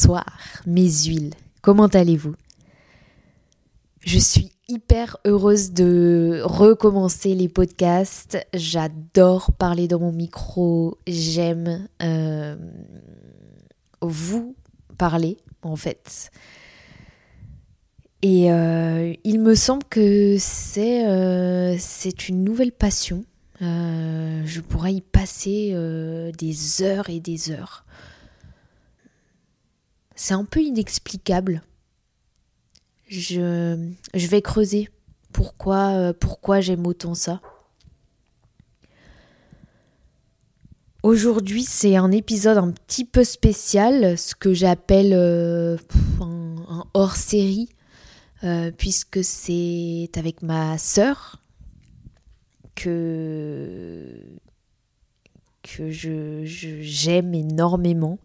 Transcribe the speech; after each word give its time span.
bonsoir, 0.00 0.24
mes 0.66 0.90
huiles. 0.90 1.34
Comment 1.60 1.88
allez-vous? 1.88 2.34
Je 4.00 4.18
suis 4.18 4.50
hyper 4.66 5.18
heureuse 5.26 5.72
de 5.72 6.40
recommencer 6.42 7.34
les 7.34 7.50
podcasts. 7.50 8.38
J'adore 8.54 9.52
parler 9.52 9.88
dans 9.88 10.00
mon 10.00 10.10
micro. 10.10 10.96
J'aime 11.06 11.86
euh, 12.02 12.56
vous 14.00 14.56
parler, 14.96 15.36
en 15.60 15.76
fait. 15.76 16.30
Et 18.22 18.50
euh, 18.50 19.12
il 19.24 19.38
me 19.38 19.54
semble 19.54 19.84
que 19.84 20.36
c'est 20.38 21.06
euh, 21.06 21.76
une 22.30 22.42
nouvelle 22.42 22.72
passion. 22.72 23.26
Je 23.60 24.60
pourrais 24.60 24.94
y 24.94 25.02
passer 25.02 25.74
des 26.38 26.82
heures 26.82 27.10
et 27.10 27.20
des 27.20 27.50
heures. 27.50 27.84
C'est 30.22 30.34
un 30.34 30.44
peu 30.44 30.60
inexplicable. 30.60 31.62
Je, 33.08 33.94
vais 34.12 34.42
creuser 34.42 34.90
pourquoi, 35.32 36.12
pourquoi 36.12 36.60
j'aime 36.60 36.86
autant 36.86 37.14
ça. 37.14 37.40
Aujourd'hui, 41.02 41.64
c'est 41.64 41.96
un 41.96 42.12
épisode 42.12 42.58
un 42.58 42.70
petit 42.70 43.06
peu 43.06 43.24
spécial, 43.24 44.18
ce 44.18 44.34
que 44.34 44.52
j'appelle 44.52 45.14
un, 45.14 46.56
un 46.68 46.84
hors-série 46.92 47.70
euh, 48.44 48.70
puisque 48.76 49.24
c'est 49.24 50.10
avec 50.16 50.42
ma 50.42 50.76
sœur 50.76 51.40
que, 52.74 54.04
que 55.62 55.90
je, 55.90 56.42
j'aime 56.44 57.32
énormément. 57.32 58.18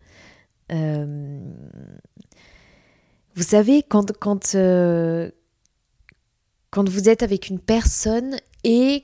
Euh, 0.72 1.40
vous 3.36 3.44
savez, 3.44 3.84
quand, 3.84 4.12
quand, 4.20 4.56
euh, 4.56 5.30
quand 6.70 6.88
vous 6.88 7.10
êtes 7.10 7.24
avec 7.24 7.50
une 7.50 7.60
personne 7.60 8.38
et 8.64 9.04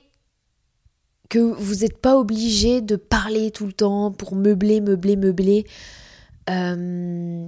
que 1.28 1.38
vous 1.38 1.76
n'êtes 1.76 1.98
pas 1.98 2.16
obligé 2.18 2.80
de 2.80 2.96
parler 2.96 3.50
tout 3.50 3.66
le 3.66 3.72
temps 3.72 4.10
pour 4.10 4.34
meubler, 4.34 4.80
meubler, 4.80 5.16
meubler, 5.16 5.66
euh, 6.50 7.46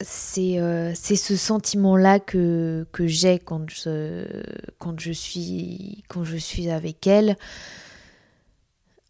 c'est 0.00 1.16
ce 1.16 1.36
sentiment-là 1.36 2.20
que, 2.20 2.86
que 2.92 3.06
j'ai 3.06 3.38
quand 3.38 3.68
je, 3.68 4.24
quand, 4.78 5.00
je 5.00 5.12
suis, 5.12 6.04
quand 6.08 6.24
je 6.24 6.36
suis 6.36 6.70
avec 6.70 7.06
elle. 7.06 7.36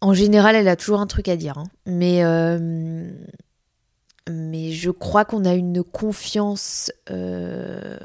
En 0.01 0.13
général, 0.13 0.55
elle 0.55 0.67
a 0.67 0.75
toujours 0.75 1.01
un 1.01 1.07
truc 1.07 1.27
à 1.27 1.35
dire. 1.35 1.57
Hein. 1.57 1.69
Mais, 1.85 2.23
mais 4.29 4.71
je 4.71 4.89
crois 4.91 5.25
qu'on 5.25 5.45
a 5.45 5.53
une 5.53 5.83
confiance 5.83 6.91
euh, 7.09 7.97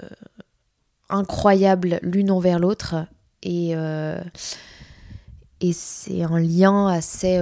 incroyable 1.09 1.99
l'une 2.03 2.31
envers 2.31 2.59
l'autre. 2.59 3.07
Et, 3.43 3.75
et 5.61 5.73
c'est 5.75 6.23
un 6.23 6.41
lien 6.41 6.89
assez... 6.89 7.39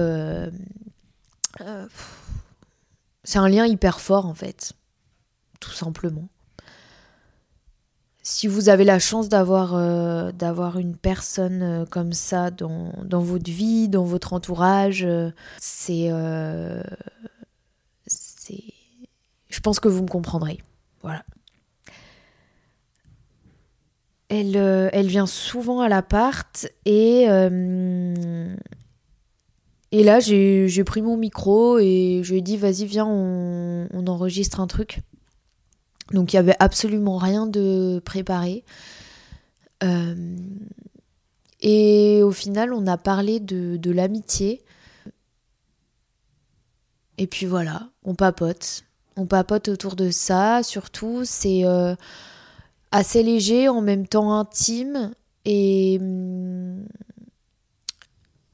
c'est 3.23 3.39
un 3.39 3.47
lien 3.47 3.65
hyper 3.65 4.01
fort 4.01 4.25
en 4.25 4.33
fait 4.33 4.73
tout 5.63 5.71
simplement. 5.71 6.27
Si 8.21 8.47
vous 8.47 8.69
avez 8.69 8.83
la 8.83 8.99
chance 8.99 9.29
d'avoir 9.29 9.75
euh, 9.75 10.31
une 10.77 10.95
personne 10.95 11.61
euh, 11.63 11.85
comme 11.85 12.13
ça 12.13 12.51
dans, 12.51 12.93
dans, 13.03 13.21
votre 13.21 13.49
vie, 13.49 13.89
dans 13.89 14.03
votre 14.03 14.33
entourage, 14.33 15.03
euh, 15.05 15.31
c'est 15.59 16.09
c'est 18.05 18.72
je 19.53 19.59
pense 19.59 19.79
que 19.79 19.87
vous 19.87 20.03
me 20.03 20.07
comprendrez. 20.07 20.59
Voilà. 21.01 21.23
Elle, 24.29 24.55
elle 24.55 25.07
vient 25.07 25.27
souvent 25.27 25.81
à 25.81 25.89
l'appart 25.89 26.67
et 26.85 27.25
et 29.91 30.03
là 30.03 30.19
j'ai 30.19 30.83
pris 30.83 31.03
mon 31.03 31.17
micro 31.17 31.77
et 31.77 32.21
je 32.23 32.31
lui 32.31 32.39
ai 32.39 32.41
dit 32.41 32.57
vas-y 32.57 32.85
viens 32.87 33.05
on, 33.05 33.87
on 33.91 34.07
enregistre 34.07 34.59
un 34.59 34.65
truc. 34.65 35.01
Donc 36.11 36.33
il 36.33 36.35
n'y 36.35 36.39
avait 36.39 36.55
absolument 36.59 37.17
rien 37.17 37.45
de 37.45 38.01
préparé. 38.03 38.63
Euh, 39.83 40.15
et 41.61 42.21
au 42.23 42.31
final, 42.31 42.73
on 42.73 42.87
a 42.87 42.97
parlé 42.97 43.39
de, 43.39 43.91
l'amitié. 43.91 44.63
Et 47.17 47.27
puis 47.27 47.45
voilà, 47.45 47.89
on 48.03 48.15
papote. 48.15 48.83
On 49.15 49.25
papote 49.25 49.69
autour 49.69 49.95
de 49.95 50.11
ça. 50.11 50.63
Surtout, 50.63 51.21
c'est 51.23 51.65
euh, 51.65 51.95
assez 52.91 53.23
léger, 53.23 53.69
en 53.69 53.81
même 53.81 54.07
temps 54.07 54.37
intime. 54.37 55.13
Et 55.45 55.99
mm, 55.99 56.85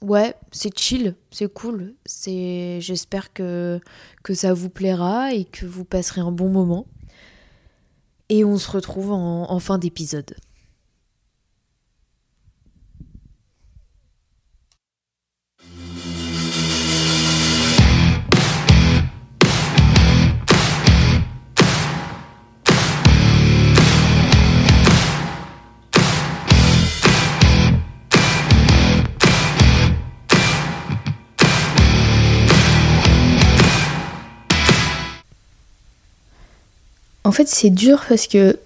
ouais, 0.02 0.36
c'est 0.52 0.78
chill, 0.78 1.16
c'est 1.31 1.52
cool. 1.52 1.94
C'est, 2.06 2.80
j'espère 2.81 3.34
que, 3.34 3.80
que 4.24 4.34
ça 4.34 4.53
vous 4.53 4.69
plaira 4.69 5.34
et 5.34 5.46
que 5.46 5.66
vous 5.66 5.86
passerez 5.86 6.22
un 6.22 6.31
bon 6.31 6.50
moment. 6.50 6.86
Et 8.30 8.46
on 8.46 8.58
se 8.58 8.69
retrouve 8.69 9.12
en, 9.12 9.59
fin 9.59 9.80
d'épisode. 9.80 10.36
En 37.30 37.32
fait, 37.32 37.48
c'est 37.48 37.70
dur 37.70 38.04
parce 38.10 38.26
que 38.26 38.58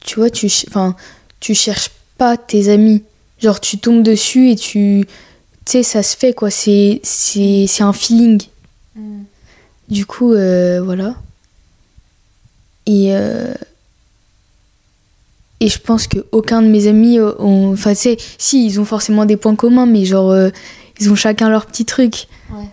tu 0.00 0.16
vois, 0.16 0.28
tu, 0.28 0.50
enfin, 0.68 0.94
tu 1.40 1.54
cherches 1.54 1.88
pas 2.18 2.36
tes 2.36 2.68
amis. 2.68 3.02
Genre, 3.40 3.58
tu 3.58 3.78
tombes 3.78 4.02
dessus 4.02 4.50
et 4.50 4.54
tu. 4.54 5.06
Tu 5.64 5.72
sais, 5.72 5.82
ça 5.82 6.02
se 6.02 6.14
fait 6.14 6.34
quoi. 6.34 6.50
C'est, 6.50 7.00
c'est, 7.02 7.80
un 7.80 7.94
feeling. 7.94 8.42
Mm. 8.96 9.22
Du 9.88 10.04
coup, 10.04 10.34
euh, 10.34 10.82
voilà. 10.84 11.14
Et. 12.84 13.14
Euh, 13.14 13.54
et 15.60 15.70
je 15.70 15.78
pense 15.78 16.06
qu'aucun 16.06 16.60
de 16.60 16.66
mes 16.66 16.86
amis 16.86 17.18
ont. 17.18 17.72
Enfin, 17.72 17.94
tu 17.94 18.00
sais, 18.00 18.16
si, 18.36 18.66
ils 18.66 18.78
ont 18.78 18.84
forcément 18.84 19.24
des 19.24 19.38
points 19.38 19.56
communs, 19.56 19.86
mais 19.86 20.04
genre, 20.04 20.32
euh, 20.32 20.50
ils 21.00 21.10
ont 21.10 21.14
chacun 21.14 21.48
leur 21.48 21.64
petit 21.64 21.86
truc. 21.86 22.28
Ouais. 22.52 22.68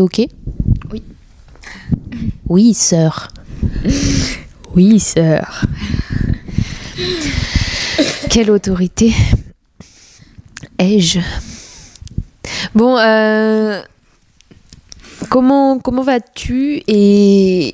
Ok? 0.00 0.26
Oui. 0.92 1.02
Oui, 2.48 2.74
sœur. 2.74 3.28
Oui, 4.74 5.00
sœur. 5.00 5.64
Quelle 8.30 8.50
autorité 8.50 9.12
ai-je? 10.78 11.20
Bon, 12.74 12.96
euh, 12.98 13.82
comment 15.28 15.78
comment 15.78 16.02
vas-tu 16.02 16.82
et 16.86 17.72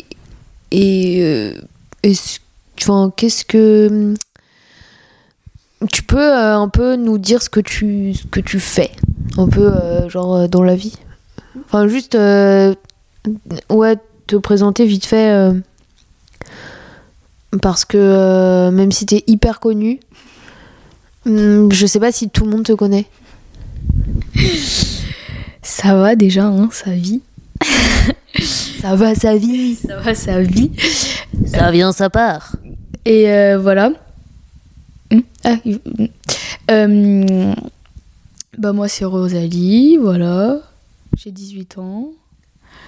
et 0.71 1.23
euh, 1.23 1.61
qu'est-ce 2.03 3.45
que 3.45 4.15
tu 5.93 6.03
peux 6.03 6.19
euh, 6.19 6.57
un 6.57 6.69
peu 6.69 6.97
nous 6.97 7.19
dire 7.19 7.43
ce 7.43 7.51
que 7.51 7.61
tu 7.61 8.15
ce 8.15 8.27
que 8.27 8.41
tu 8.41 8.61
fais? 8.61 8.91
Un 9.37 9.49
peu 9.49 9.73
genre 10.09 10.49
dans 10.49 10.63
la 10.63 10.77
vie? 10.77 10.95
Enfin, 11.67 11.89
juste, 11.89 12.15
euh, 12.15 12.75
ouais, 13.71 13.97
te 14.27 14.37
présenter 14.37 14.87
vite 14.87 15.07
fait. 15.07 15.31
Euh, 15.31 15.55
parce 17.63 17.85
que 17.85 17.97
euh, 17.99 18.71
même 18.71 18.91
si 18.93 19.07
t'es 19.07 19.23
hyper 19.27 19.61
connu, 19.61 20.01
hmm, 21.27 21.71
je 21.73 21.87
sais 21.87 22.01
pas 22.01 22.13
si 22.13 22.29
tout 22.29 22.45
le 22.45 22.51
monde 22.51 22.65
te 22.65 22.73
connaît. 22.73 23.07
Ça 25.63 25.97
va 25.97 26.17
déjà, 26.17 26.47
hein, 26.47 26.69
ça 26.73 26.91
vit. 26.91 27.23
ça 28.81 28.97
va, 28.97 29.15
ça 29.15 29.37
vit. 29.37 29.77
Ça 29.77 29.97
va, 30.01 30.15
ça 30.15 30.41
vit. 30.41 30.73
Ça 31.47 31.71
vient, 31.71 31.93
ça 31.93 32.11
part. 32.11 32.57
Et 33.05 33.27
voilà. 33.57 33.91
Hmm, 35.11 35.21
ah, 35.45 35.57
Euh, 36.71 37.55
bah 38.57 38.73
moi 38.73 38.89
c'est 38.89 39.05
Rosalie, 39.05 39.99
voilà. 39.99 40.61
J'ai 41.17 41.31
18 41.31 41.79
ans. 41.79 42.11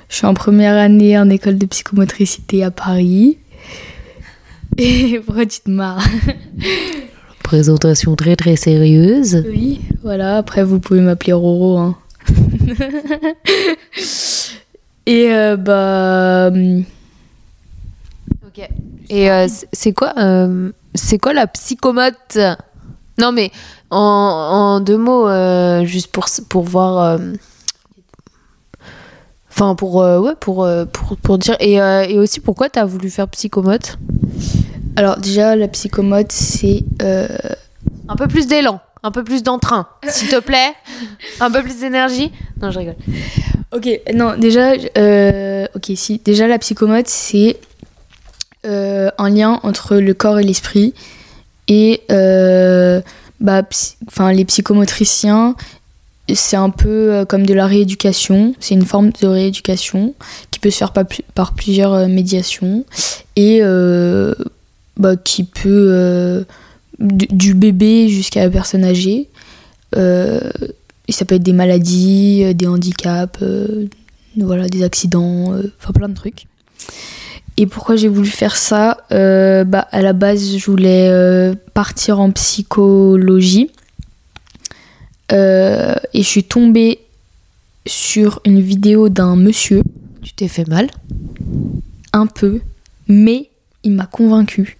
Je 0.08 0.16
suis 0.16 0.26
en 0.26 0.34
première 0.34 0.74
année 0.76 1.16
en 1.18 1.30
école 1.30 1.58
de 1.58 1.66
psychomotricité 1.66 2.64
à 2.64 2.70
Paris. 2.72 3.38
Et 4.78 5.20
pourquoi 5.24 5.46
tu 5.46 5.60
te 5.60 5.70
marres 5.70 6.04
Présentation 7.42 8.16
très 8.16 8.34
très 8.34 8.56
sérieuse. 8.56 9.44
Oui, 9.48 9.80
voilà. 10.02 10.38
Après 10.38 10.64
vous 10.64 10.80
pouvez 10.80 11.00
m'appeler 11.00 11.32
Roro. 11.32 11.78
Hein. 11.78 11.96
Et 15.06 15.32
euh, 15.32 15.56
bah... 15.56 16.50
Ok. 18.44 18.68
Et 19.08 19.30
euh, 19.30 19.46
c'est 19.72 19.92
quoi, 19.92 20.14
euh, 20.18 20.72
c'est 20.94 21.18
quoi 21.18 21.32
la 21.32 21.46
psychomote? 21.46 22.38
Non 23.20 23.30
mais 23.30 23.52
en, 23.90 23.98
en 23.98 24.80
deux 24.80 24.98
mots, 24.98 25.28
euh, 25.28 25.84
juste 25.84 26.08
pour 26.48 26.64
voir. 26.64 27.20
Enfin 29.58 29.74
pour 29.74 30.02
euh, 30.02 30.20
ouais 30.20 30.34
pour, 30.38 30.64
euh, 30.64 30.84
pour 30.84 31.16
pour 31.16 31.38
dire 31.38 31.56
et, 31.60 31.80
euh, 31.80 32.02
et 32.02 32.18
aussi 32.18 32.40
pourquoi 32.40 32.68
t'as 32.68 32.84
voulu 32.84 33.08
faire 33.08 33.26
psychomote? 33.28 33.96
Alors 34.96 35.16
déjà 35.16 35.56
la 35.56 35.66
psychomote 35.68 36.30
c'est... 36.30 36.84
Un 38.08 38.16
peu 38.16 38.28
plus 38.28 38.46
d'élan, 38.46 38.80
un 39.02 39.10
peu 39.10 39.24
plus 39.24 39.42
d'entrain, 39.42 39.88
s'il 40.06 40.28
te 40.28 40.38
plaît. 40.40 40.74
Un 41.40 41.50
peu 41.50 41.62
plus 41.62 41.80
d'énergie. 41.80 42.30
Non 42.60 42.70
je 42.70 42.78
rigole. 42.78 42.96
Ok, 43.72 43.88
non, 44.14 44.36
déjà, 44.38 44.74
ok, 45.74 45.90
si, 45.96 46.20
déjà 46.24 46.46
la 46.46 46.58
psychomote, 46.58 47.08
c'est 47.08 47.56
un 48.64 49.28
lien 49.30 49.58
entre 49.64 49.96
le 49.96 50.14
corps 50.14 50.38
et 50.38 50.44
l'esprit. 50.44 50.94
Et 51.68 52.02
bah, 53.40 53.62
psy- 53.64 53.96
enfin, 54.06 54.32
les 54.32 54.44
psychomotriciens, 54.44 55.56
c'est 56.34 56.56
un 56.56 56.70
peu 56.70 57.12
euh, 57.12 57.24
comme 57.24 57.46
de 57.46 57.54
la 57.54 57.66
rééducation. 57.66 58.54
C'est 58.58 58.74
une 58.74 58.84
forme 58.84 59.10
de 59.20 59.26
rééducation 59.26 60.14
qui 60.50 60.58
peut 60.58 60.70
se 60.70 60.78
faire 60.78 60.92
par, 60.92 61.04
plu- 61.04 61.24
par 61.34 61.54
plusieurs 61.54 61.92
euh, 61.92 62.06
médiations 62.08 62.84
et 63.36 63.60
euh, 63.62 64.34
bah, 64.96 65.16
qui 65.16 65.44
peut 65.44 66.44
du, 66.98 67.54
bébé 67.54 68.08
jusqu'à 68.08 68.42
la 68.42 68.50
personne 68.50 68.84
âgée. 68.84 69.28
Et 69.94 71.12
ça 71.12 71.24
peut 71.24 71.36
être 71.36 71.42
des 71.42 71.52
maladies, 71.52 72.54
des 72.54 72.66
handicaps, 72.66 73.38
voilà, 74.36 74.68
des 74.68 74.82
accidents, 74.82 75.54
enfin 75.80 75.92
plein 75.92 76.08
de 76.08 76.14
trucs. 76.14 76.46
Et 77.58 77.66
pourquoi 77.66 77.96
j'ai 77.96 78.08
voulu 78.08 78.28
faire 78.28 78.56
ça? 78.56 78.98
Bah, 79.10 79.86
À 79.92 80.02
la 80.02 80.12
base, 80.12 80.56
je 80.56 80.70
voulais 80.70 81.52
partir 81.74 82.18
en 82.20 82.30
psychologie. 82.30 83.70
Euh, 85.32 85.94
et 86.14 86.22
je 86.22 86.28
suis 86.28 86.44
tombée 86.44 87.00
sur 87.86 88.40
une 88.44 88.60
vidéo 88.60 89.08
d'un 89.08 89.36
monsieur, 89.36 89.82
Tu 90.22 90.32
t'es 90.32 90.48
fait 90.48 90.68
mal 90.68 90.88
un 92.12 92.26
peu, 92.26 92.60
mais 93.08 93.50
il 93.84 93.92
m'a 93.92 94.06
convaincue. 94.06 94.78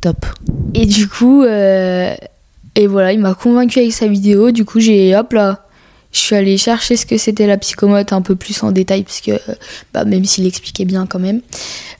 Top. 0.00 0.26
Et 0.74 0.86
du 0.86 1.08
coup, 1.08 1.42
euh, 1.42 2.14
et 2.74 2.86
voilà, 2.86 3.12
il 3.12 3.20
m'a 3.20 3.34
convaincu 3.34 3.78
avec 3.78 3.92
sa 3.92 4.08
vidéo. 4.08 4.50
Du 4.50 4.64
coup, 4.64 4.80
j'ai 4.80 5.14
hop 5.16 5.32
là, 5.32 5.66
je 6.12 6.18
suis 6.18 6.36
allée 6.36 6.58
chercher 6.58 6.96
ce 6.96 7.06
que 7.06 7.16
c'était 7.16 7.46
la 7.46 7.56
psychomote 7.56 8.12
un 8.12 8.20
peu 8.20 8.36
plus 8.36 8.62
en 8.62 8.70
détail, 8.70 9.02
parce 9.02 9.20
que 9.20 9.32
bah, 9.94 10.04
même 10.04 10.24
s'il 10.24 10.46
expliquait 10.46 10.84
bien 10.84 11.06
quand 11.06 11.18
même, 11.18 11.40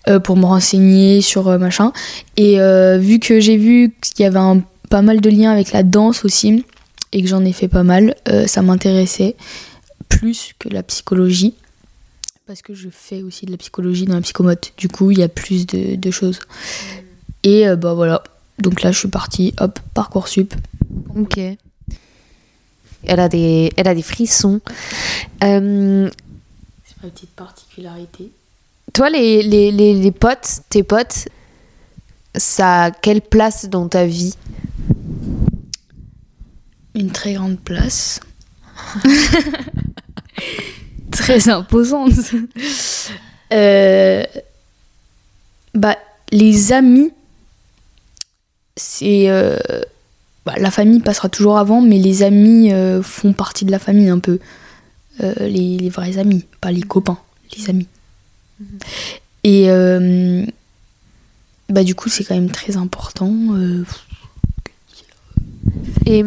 euh, 0.08 0.20
pour 0.20 0.36
me 0.36 0.44
renseigner 0.44 1.22
sur 1.22 1.48
euh, 1.48 1.58
machin. 1.58 1.92
Et 2.36 2.60
euh, 2.60 2.98
vu 2.98 3.18
que 3.18 3.40
j'ai 3.40 3.56
vu 3.56 3.94
qu'il 4.00 4.24
y 4.24 4.26
avait 4.26 4.38
un, 4.38 4.62
pas 4.90 5.02
mal 5.02 5.20
de 5.20 5.30
liens 5.30 5.50
avec 5.50 5.72
la 5.72 5.82
danse 5.82 6.24
aussi, 6.24 6.64
et 7.12 7.22
que 7.22 7.28
j'en 7.28 7.44
ai 7.44 7.52
fait 7.52 7.68
pas 7.68 7.82
mal, 7.82 8.14
euh, 8.28 8.46
ça 8.46 8.62
m'intéressait 8.62 9.36
plus 10.08 10.52
que 10.58 10.68
la 10.68 10.82
psychologie. 10.82 11.54
Parce 12.46 12.62
que 12.62 12.74
je 12.74 12.88
fais 12.90 13.22
aussi 13.22 13.46
de 13.46 13.50
la 13.50 13.56
psychologie 13.56 14.04
dans 14.04 14.14
la 14.14 14.20
psychomote. 14.20 14.72
Du 14.76 14.88
coup, 14.88 15.10
il 15.10 15.18
y 15.18 15.22
a 15.22 15.28
plus 15.28 15.66
de, 15.66 15.94
de 15.94 16.10
choses. 16.10 16.40
Et 17.44 17.68
euh, 17.68 17.76
bah 17.76 17.94
voilà. 17.94 18.22
Donc 18.58 18.82
là, 18.82 18.92
je 18.92 18.98
suis 18.98 19.08
partie, 19.08 19.54
hop, 19.58 19.78
Parcoursup. 19.94 20.54
Ok. 21.16 21.38
Elle 23.04 23.20
a 23.20 23.28
des, 23.28 23.72
elle 23.76 23.88
a 23.88 23.94
des 23.94 24.02
frissons. 24.02 24.60
Euh, 25.42 26.08
C'est 26.84 27.02
ma 27.02 27.10
petite 27.10 27.30
particularité. 27.30 28.30
toi, 28.92 29.08
les, 29.10 29.42
les, 29.42 29.72
les, 29.72 29.94
les 29.94 30.12
potes, 30.12 30.60
tes 30.68 30.82
potes, 30.82 31.28
ça 32.36 32.84
a 32.84 32.90
quelle 32.90 33.20
place 33.22 33.68
dans 33.68 33.88
ta 33.88 34.04
vie? 34.06 34.34
Une 36.94 37.10
très 37.10 37.34
grande 37.34 37.58
place. 37.58 38.20
très 41.10 41.48
imposante. 41.48 42.12
Euh, 43.52 44.24
bah, 45.74 45.98
les 46.30 46.72
amis, 46.72 47.12
c'est. 48.76 49.28
euh, 49.28 49.58
bah, 50.46 50.54
la 50.56 50.70
famille 50.70 51.00
passera 51.00 51.28
toujours 51.28 51.58
avant, 51.58 51.82
mais 51.82 51.98
les 51.98 52.22
amis 52.22 52.72
euh, 52.72 53.02
font 53.02 53.34
partie 53.34 53.66
de 53.66 53.70
la 53.70 53.78
famille 53.78 54.08
un 54.08 54.20
peu. 54.20 54.38
Les, 55.20 55.76
les 55.76 55.88
vrais 55.90 56.16
amis, 56.16 56.46
pas 56.62 56.72
les 56.72 56.80
copains, 56.80 57.18
les 57.54 57.68
amis. 57.68 57.88
Et 59.44 59.70
euh, 59.70 60.44
bah, 61.68 61.84
du 61.84 61.94
coup, 61.94 62.08
c'est 62.08 62.24
quand 62.24 62.34
même 62.34 62.50
très 62.50 62.76
important. 62.76 63.30
Et, 66.06 66.24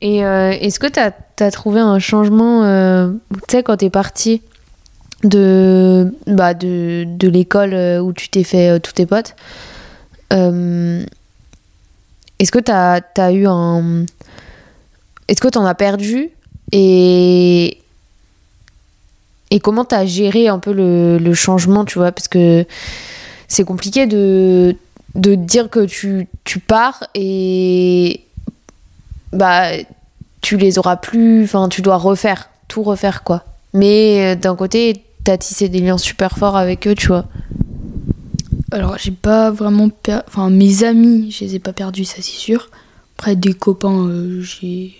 et 0.00 0.24
euh, 0.24 0.50
est-ce 0.50 0.78
que 0.78 0.86
tu 0.86 1.00
as, 1.00 1.50
trouvé 1.50 1.80
un 1.80 1.98
changement, 1.98 2.64
euh, 2.64 3.12
tu 3.32 3.38
sais, 3.50 3.62
quand 3.62 3.78
tu 3.78 3.90
parti 3.90 4.42
de, 5.24 6.14
bah, 6.26 6.52
l'école 6.52 7.72
euh, 7.74 8.00
où 8.00 8.12
tu 8.12 8.28
t'es 8.28 8.44
fait 8.44 8.78
tous 8.80 8.92
tes 8.92 9.06
potes 9.06 9.34
Est-ce 10.30 11.06
que 12.50 12.58
tu 12.58 12.70
as, 12.72 13.32
eu 13.32 13.46
un. 13.46 14.04
Est-ce 15.28 15.40
que 15.40 15.48
tu 15.48 15.58
en 15.58 15.64
as 15.64 15.74
perdu 15.74 16.30
et, 16.72 17.78
comment 19.62 19.86
tu 19.86 19.94
as 19.94 20.04
géré 20.04 20.48
un 20.48 20.58
peu 20.58 20.72
le, 20.72 21.34
changement, 21.34 21.86
tu 21.86 21.98
vois? 21.98 22.12
Parce 22.12 22.28
que 22.28 22.66
c'est 23.48 23.64
compliqué 23.64 24.06
de, 24.06 24.76
dire 25.14 25.70
que 25.70 25.86
tu 25.86 26.58
pars 26.60 27.02
et 27.14 28.25
bah 29.36 29.70
tu 30.40 30.56
les 30.56 30.78
auras 30.78 30.96
plus 30.96 31.44
enfin 31.44 31.68
tu 31.68 31.82
dois 31.82 31.96
refaire 31.96 32.50
tout 32.68 32.82
refaire 32.82 33.22
quoi 33.24 33.44
mais 33.72 34.32
euh, 34.32 34.34
d'un 34.36 34.56
côté 34.56 35.04
t'as 35.24 35.36
tissé 35.38 35.68
des 35.68 35.80
liens 35.80 35.98
super 35.98 36.38
forts 36.38 36.56
avec 36.56 36.86
eux 36.86 36.94
tu 36.94 37.08
vois 37.08 37.26
Alors, 38.72 38.98
j'ai 38.98 39.12
pas 39.12 39.50
vraiment. 39.50 39.88
Enfin, 40.26 40.50
mes 40.50 40.82
amis, 40.84 41.30
je 41.30 41.44
les 41.44 41.54
ai 41.54 41.58
pas 41.60 41.72
perdus, 41.72 42.04
ça 42.04 42.16
c'est 42.16 42.36
sûr. 42.36 42.68
Après, 43.16 43.36
des 43.36 43.54
copains, 43.54 44.06
euh, 44.08 44.42
j'ai. 44.42 44.94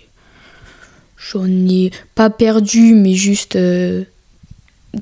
J'en 1.17 1.45
ai 1.45 1.91
pas 2.15 2.29
perdu, 2.29 2.93
mais 2.95 3.13
juste. 3.13 3.55
euh, 3.55 4.03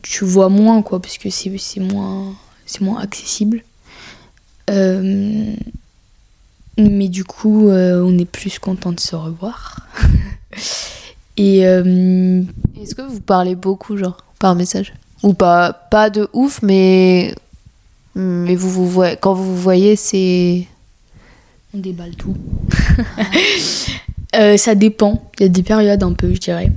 Tu 0.02 0.26
vois 0.26 0.50
moins, 0.50 0.82
quoi, 0.82 1.00
parce 1.00 1.18
que 1.18 1.30
c'est 1.30 1.80
moins, 1.80 2.34
c'est 2.66 2.82
moins 2.82 3.00
accessible. 3.00 3.64
Mais 6.78 7.08
du 7.08 7.24
coup, 7.24 7.70
euh, 7.70 8.02
on 8.04 8.18
est 8.18 8.26
plus 8.30 8.60
content 8.60 8.92
de 8.92 9.00
se 9.00 9.16
revoir. 9.16 9.88
Et. 11.38 11.66
euh, 11.68 12.42
est-ce 12.82 12.96
que 12.96 13.02
vous 13.02 13.20
parlez 13.22 13.56
beaucoup 13.56 13.98
genre 13.98 14.18
par 14.40 14.56
message? 14.56 14.94
Ou 15.24 15.34
pas 15.34 15.74
pas 15.74 16.10
de 16.10 16.28
ouf 16.34 16.62
mais 16.62 17.34
mais 18.16 18.56
vous 18.56 18.70
vous 18.70 18.88
voyez 18.90 19.18
quand 19.20 19.34
vous 19.34 19.44
vous 19.56 19.62
voyez 19.62 19.96
c'est 19.96 20.68
On 21.74 21.78
déballe 21.80 22.16
tout. 22.16 22.36
Euh, 24.36 24.58
ça 24.58 24.76
dépend. 24.76 25.32
Il 25.40 25.44
y 25.44 25.46
a 25.46 25.50
des 25.50 25.64
périodes 25.64 26.04
un 26.04 26.12
peu, 26.12 26.34
je 26.34 26.40
dirais. 26.42 26.70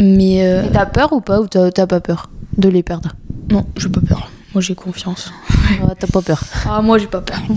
Mais 0.00 0.46
euh, 0.46 0.62
Et 0.64 0.70
t'as 0.70 0.86
peur 0.86 1.12
ou 1.12 1.20
pas 1.20 1.40
ou 1.40 1.48
t'as 1.48 1.72
t'as 1.72 1.88
pas 1.88 1.98
peur 1.98 2.30
de 2.56 2.68
les 2.68 2.84
perdre? 2.84 3.16
Non, 3.50 3.66
j'ai 3.76 3.88
pas 3.88 4.00
peur. 4.00 4.30
Moi, 4.54 4.62
j'ai 4.62 4.76
confiance. 4.76 5.32
Ah, 5.82 5.94
t'as 5.98 6.06
pas 6.06 6.22
peur 6.22 6.40
Ah, 6.66 6.80
moi, 6.80 6.98
j'ai 6.98 7.08
pas 7.08 7.20
peur. 7.20 7.40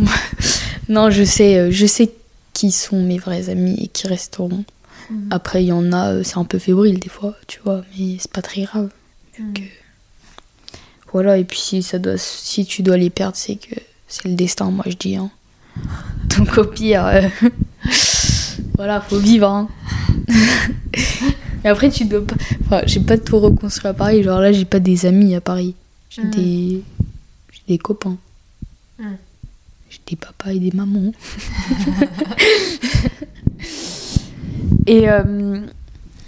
non, 0.89 1.09
je 1.09 1.23
sais, 1.23 1.57
euh, 1.57 1.71
je 1.71 1.85
sais 1.85 2.11
qui 2.53 2.71
sont 2.71 3.01
mes 3.01 3.17
vrais 3.17 3.49
amis 3.49 3.75
et 3.83 3.87
qui 3.87 4.07
resteront. 4.07 4.63
Après, 5.29 5.63
il 5.63 5.67
y 5.67 5.71
en 5.73 5.91
a, 5.91 6.11
euh, 6.13 6.23
c'est 6.23 6.37
un 6.37 6.45
peu 6.45 6.57
fébrile 6.57 6.97
des 6.99 7.09
fois, 7.09 7.35
tu 7.47 7.59
vois, 7.65 7.83
mais 7.97 8.15
c'est 8.19 8.31
pas 8.31 8.41
très 8.41 8.63
grave. 8.63 8.89
que- 9.53 9.61
Voilà, 11.11 11.37
et 11.37 11.43
puis 11.43 11.59
si, 11.59 11.83
ça 11.83 11.99
doit, 11.99 12.17
si 12.17 12.65
tu 12.65 12.81
dois 12.83 12.95
les 12.97 13.09
perdre, 13.09 13.35
c'est 13.35 13.55
que 13.55 13.75
c'est 14.07 14.25
le 14.29 14.35
destin, 14.35 14.71
moi 14.71 14.85
je 14.87 14.95
dis. 14.95 15.17
Hein. 15.17 15.29
Donc 16.37 16.57
au 16.57 16.63
pire, 16.63 17.05
euh, 17.07 17.21
voilà, 18.75 19.01
faut 19.01 19.19
vivre. 19.19 19.47
Hein. 19.49 19.67
Mais 21.63 21.69
après, 21.69 21.89
tu 21.89 22.05
dois 22.05 22.25
pas. 22.25 22.35
Enfin, 22.65 22.81
j'ai 22.85 22.99
pas 23.01 23.17
tout 23.17 23.39
reconstruit 23.39 23.89
à 23.89 23.93
Paris. 23.93 24.23
Genre 24.23 24.39
là, 24.39 24.51
j'ai 24.53 24.65
pas 24.65 24.79
des 24.79 25.05
amis 25.05 25.35
à 25.35 25.41
Paris. 25.41 25.75
J'ai 26.09 26.23
Mhm. 26.23 26.31
des. 26.31 26.83
J'ai 27.51 27.61
des 27.67 27.77
copains. 27.77 28.17
J'ai 29.91 29.99
des 30.07 30.15
papas 30.15 30.51
et 30.51 30.59
des 30.59 30.71
mamans. 30.71 31.11
Et, 34.87 35.09
euh, 35.09 35.59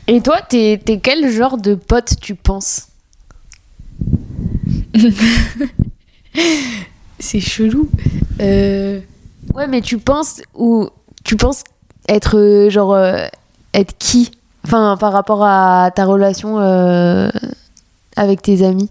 et 0.07 0.21
toi, 0.21 0.41
t'es 0.41 0.73
es 0.85 0.99
quel 0.99 1.31
genre 1.31 1.57
de 1.57 1.73
pote 1.75 2.15
tu 2.21 2.35
penses 2.35 2.87
C'est 7.19 7.39
chelou. 7.39 7.89
Euh, 8.41 8.99
Ouais, 9.53 9.67
mais 9.67 9.81
tu 9.81 9.97
penses 9.97 10.41
ou 10.55 10.87
tu 11.25 11.35
penses 11.35 11.63
être 12.07 12.37
euh, 12.37 12.69
genre 12.69 12.93
euh, 12.93 13.25
être 13.73 13.97
qui? 13.97 14.31
Enfin, 14.63 14.95
par 14.97 15.11
rapport 15.11 15.43
à 15.43 15.91
ta 15.93 16.05
relation 16.05 16.57
avec 18.15 18.41
tes 18.41 18.63
amis? 18.65 18.89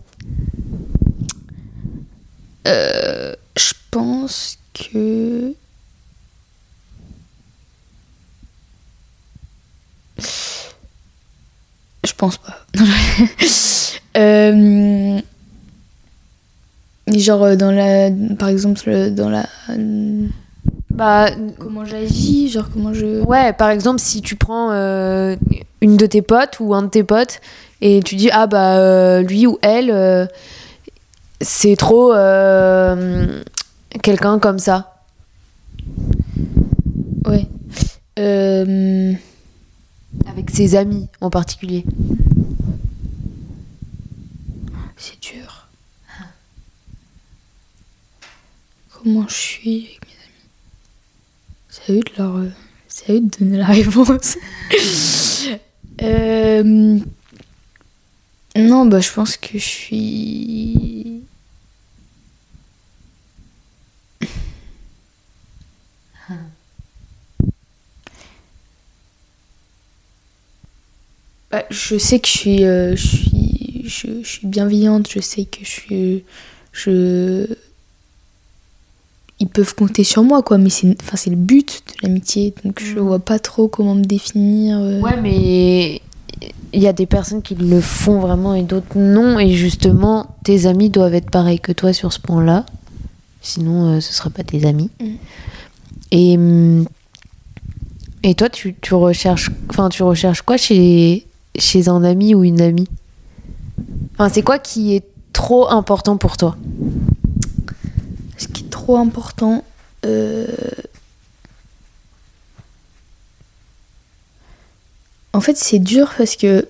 je 2.67 3.73
pense 3.91 4.59
que. 4.75 5.55
Je 12.05 12.12
pense 12.17 12.38
pas. 12.38 12.67
euh... 14.17 15.21
Genre 17.09 17.43
euh, 17.43 17.57
dans 17.57 17.73
la, 17.73 18.11
par 18.38 18.49
exemple 18.49 19.11
dans 19.11 19.29
la, 19.29 19.47
Bah 20.91 21.31
comment 21.59 21.85
j'agis, 21.85 22.49
genre 22.49 22.69
comment 22.73 22.95
je. 22.95 23.23
ouais, 23.23 23.52
par 23.52 23.71
exemple, 23.71 24.00
si 24.00 24.23
tu 24.23 24.37
prends 24.37 24.71
euh, 24.73 25.35
une 25.81 25.97
de 25.97 26.07
tes 26.07 26.23
potes 26.23 26.59
ou 26.61 26.75
un 26.75 26.83
de 26.83 26.88
tes 26.88 27.02
potes 27.02 27.41
et 27.81 28.00
tu 28.05 28.14
dis 28.14 28.31
ah 28.33 28.47
bah 28.47 28.79
euh, 28.79 29.23
lui 29.23 29.47
ou 29.47 29.59
elle 29.62 30.29
c'est 31.41 31.75
trop 31.75 32.12
quelqu'un 34.01 34.39
comme 34.39 34.59
ça. 34.59 35.05
Ouais. 37.27 37.47
Euh... 38.19 39.13
Avec 40.27 40.51
ses 40.51 40.75
amis 40.77 41.09
en 41.21 41.31
particulier. 41.31 41.85
C'est 44.97 45.21
dur. 45.21 45.67
Comment 48.93 49.27
je 49.29 49.35
suis 49.35 49.79
avec 49.87 50.01
mes 50.07 50.15
amis? 50.25 50.49
C'est 51.69 51.91
à 51.91 51.95
eux 51.95 52.01
de 52.01 52.13
leur. 52.19 52.53
C'est 52.89 53.11
à 53.11 53.15
eux 53.15 53.21
de 53.21 53.39
donner 53.39 53.59
la 53.59 53.67
réponse. 53.67 54.37
Euh, 56.01 56.99
Non, 58.57 58.87
bah 58.87 59.01
je 59.01 59.13
pense 59.13 59.37
que 59.37 59.59
je 59.59 59.65
suis. 59.65 61.23
Bah, 71.52 71.64
je 71.71 71.99
sais 71.99 72.18
que 72.18 72.26
je 72.26 72.32
suis, 72.32 72.64
euh, 72.64 72.97
je 72.97 73.06
suis, 73.06 73.82
je, 73.85 74.06
je 74.23 74.28
suis 74.28 74.47
bienveillante. 74.47 75.09
Je 75.11 75.21
sais 75.21 75.44
que 75.44 75.59
je 75.62 75.68
suis, 75.71 76.25
je, 76.73 77.47
ils 79.38 79.49
peuvent 79.49 79.75
compter 79.75 80.02
sur 80.04 80.23
moi, 80.23 80.42
quoi. 80.42 80.56
Mais 80.59 80.71
c'est, 80.71 80.97
enfin, 81.02 81.18
le 81.30 81.37
but 81.37 81.82
de 81.88 82.06
l'amitié. 82.06 82.54
Donc 82.64 82.80
je 82.82 82.94
Mhm. 82.99 83.06
vois 83.06 83.18
pas 83.18 83.38
trop 83.38 83.68
comment 83.68 83.94
me 83.94 84.04
définir. 84.04 84.78
euh. 84.80 85.00
Ouais, 85.00 85.21
mais 85.21 86.00
il 86.73 86.80
y 86.82 86.88
a 86.88 86.92
des 86.94 87.06
personnes 87.06 87.42
qui 87.42 87.54
le 87.54 87.80
font 87.82 88.18
vraiment 88.21 88.54
et 88.54 88.62
d'autres 88.62 88.97
non. 88.97 89.38
Et 89.38 89.52
justement, 89.52 90.35
tes 90.44 90.64
amis 90.66 90.88
doivent 90.88 91.14
être 91.14 91.30
pareils 91.30 91.61
que 91.61 91.73
toi 91.73 91.92
sur 91.92 92.12
ce 92.12 92.18
point-là. 92.21 92.64
Sinon, 93.42 93.97
euh, 93.97 94.00
ce 94.00 94.09
ne 94.09 94.14
sera 94.14 94.30
pas 94.30 94.42
tes 94.42 94.64
amis. 94.64 94.88
Mm. 95.00 95.06
Et, 96.12 96.37
hum, 96.38 96.87
et 98.23 98.35
toi, 98.35 98.49
tu, 98.49 98.75
tu, 98.80 98.94
recherches, 98.94 99.50
enfin, 99.68 99.88
tu 99.90 100.02
recherches 100.02 100.42
quoi 100.42 100.56
chez, 100.56 101.26
chez 101.59 101.88
un 101.88 102.02
ami 102.04 102.35
ou 102.35 102.44
une 102.44 102.61
amie 102.61 102.88
enfin, 104.14 104.28
C'est 104.28 104.42
quoi 104.42 104.59
qui 104.59 104.94
est 104.94 105.04
trop 105.32 105.68
important 105.71 106.16
pour 106.16 106.37
toi? 106.37 106.56
Ce 108.38 108.49
qui 108.49 108.64
est 108.64 108.71
trop 108.71 108.97
important. 108.97 109.64
euh, 110.04 110.47
En 115.32 115.40
fait, 115.40 115.56
c'est 115.56 115.78
dur 115.78 116.12
parce 116.18 116.37
que 116.37 116.68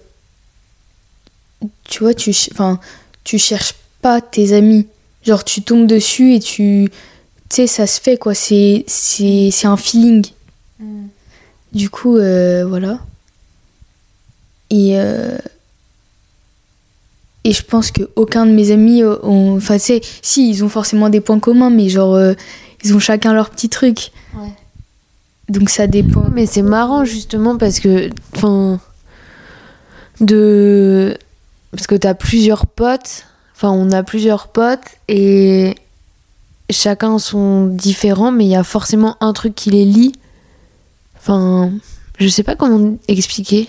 tu 1.84 2.00
vois, 2.00 2.14
tu, 2.14 2.32
ch- 2.32 2.50
enfin, 2.52 2.78
tu 3.24 3.38
cherches 3.38 3.74
pas 4.00 4.20
tes 4.20 4.52
amis. 4.52 4.86
Genre, 5.24 5.44
tu 5.44 5.62
tombes 5.62 5.86
dessus 5.86 6.34
et 6.34 6.40
tu. 6.40 6.88
Tu 7.48 7.56
sais, 7.56 7.66
ça 7.66 7.86
se 7.86 8.00
fait 8.00 8.16
quoi. 8.16 8.34
C'est 8.34 8.84
c'est 8.86 9.50
c'est 9.52 9.66
un 9.66 9.76
feeling. 9.76 10.26
Du 11.72 11.90
coup, 11.90 12.16
euh, 12.18 12.64
voilà. 12.66 13.00
Et. 14.72 14.98
euh, 14.98 15.38
Et 17.44 17.52
je 17.52 17.62
pense 17.62 17.90
que 17.90 18.02
aucun 18.14 18.46
de 18.46 18.52
mes 18.52 18.70
amis 18.70 19.02
euh, 19.02 19.16
ont. 19.24 19.56
Enfin, 19.56 19.74
tu 19.74 19.84
sais, 19.84 20.00
si, 20.22 20.48
ils 20.48 20.62
ont 20.64 20.68
forcément 20.68 21.10
des 21.10 21.20
points 21.20 21.40
communs, 21.40 21.70
mais 21.70 21.88
genre, 21.88 22.14
euh, 22.14 22.34
ils 22.84 22.94
ont 22.94 23.00
chacun 23.00 23.34
leur 23.34 23.50
petit 23.50 23.68
truc. 23.68 24.12
Ouais. 24.36 24.52
Donc 25.48 25.68
ça 25.68 25.86
dépend. 25.88 26.24
Mais 26.32 26.46
c'est 26.46 26.62
marrant 26.62 27.04
justement 27.04 27.58
parce 27.58 27.80
que, 27.80 28.10
enfin, 28.36 28.78
de, 30.20 31.16
parce 31.72 31.86
que 31.88 31.96
t'as 31.96 32.14
plusieurs 32.14 32.66
potes. 32.66 33.24
Enfin, 33.56 33.70
on 33.70 33.90
a 33.90 34.02
plusieurs 34.04 34.46
potes 34.48 34.88
et 35.08 35.74
chacun 36.70 37.18
sont 37.18 37.66
différents, 37.66 38.32
mais 38.32 38.44
il 38.44 38.50
y 38.50 38.56
a 38.56 38.64
forcément 38.64 39.16
un 39.20 39.32
truc 39.32 39.54
qui 39.54 39.70
les 39.70 39.84
lie. 39.84 40.12
Enfin, 41.16 41.72
je 42.18 42.28
sais 42.28 42.44
pas 42.44 42.54
comment 42.56 42.96
expliquer. 43.08 43.68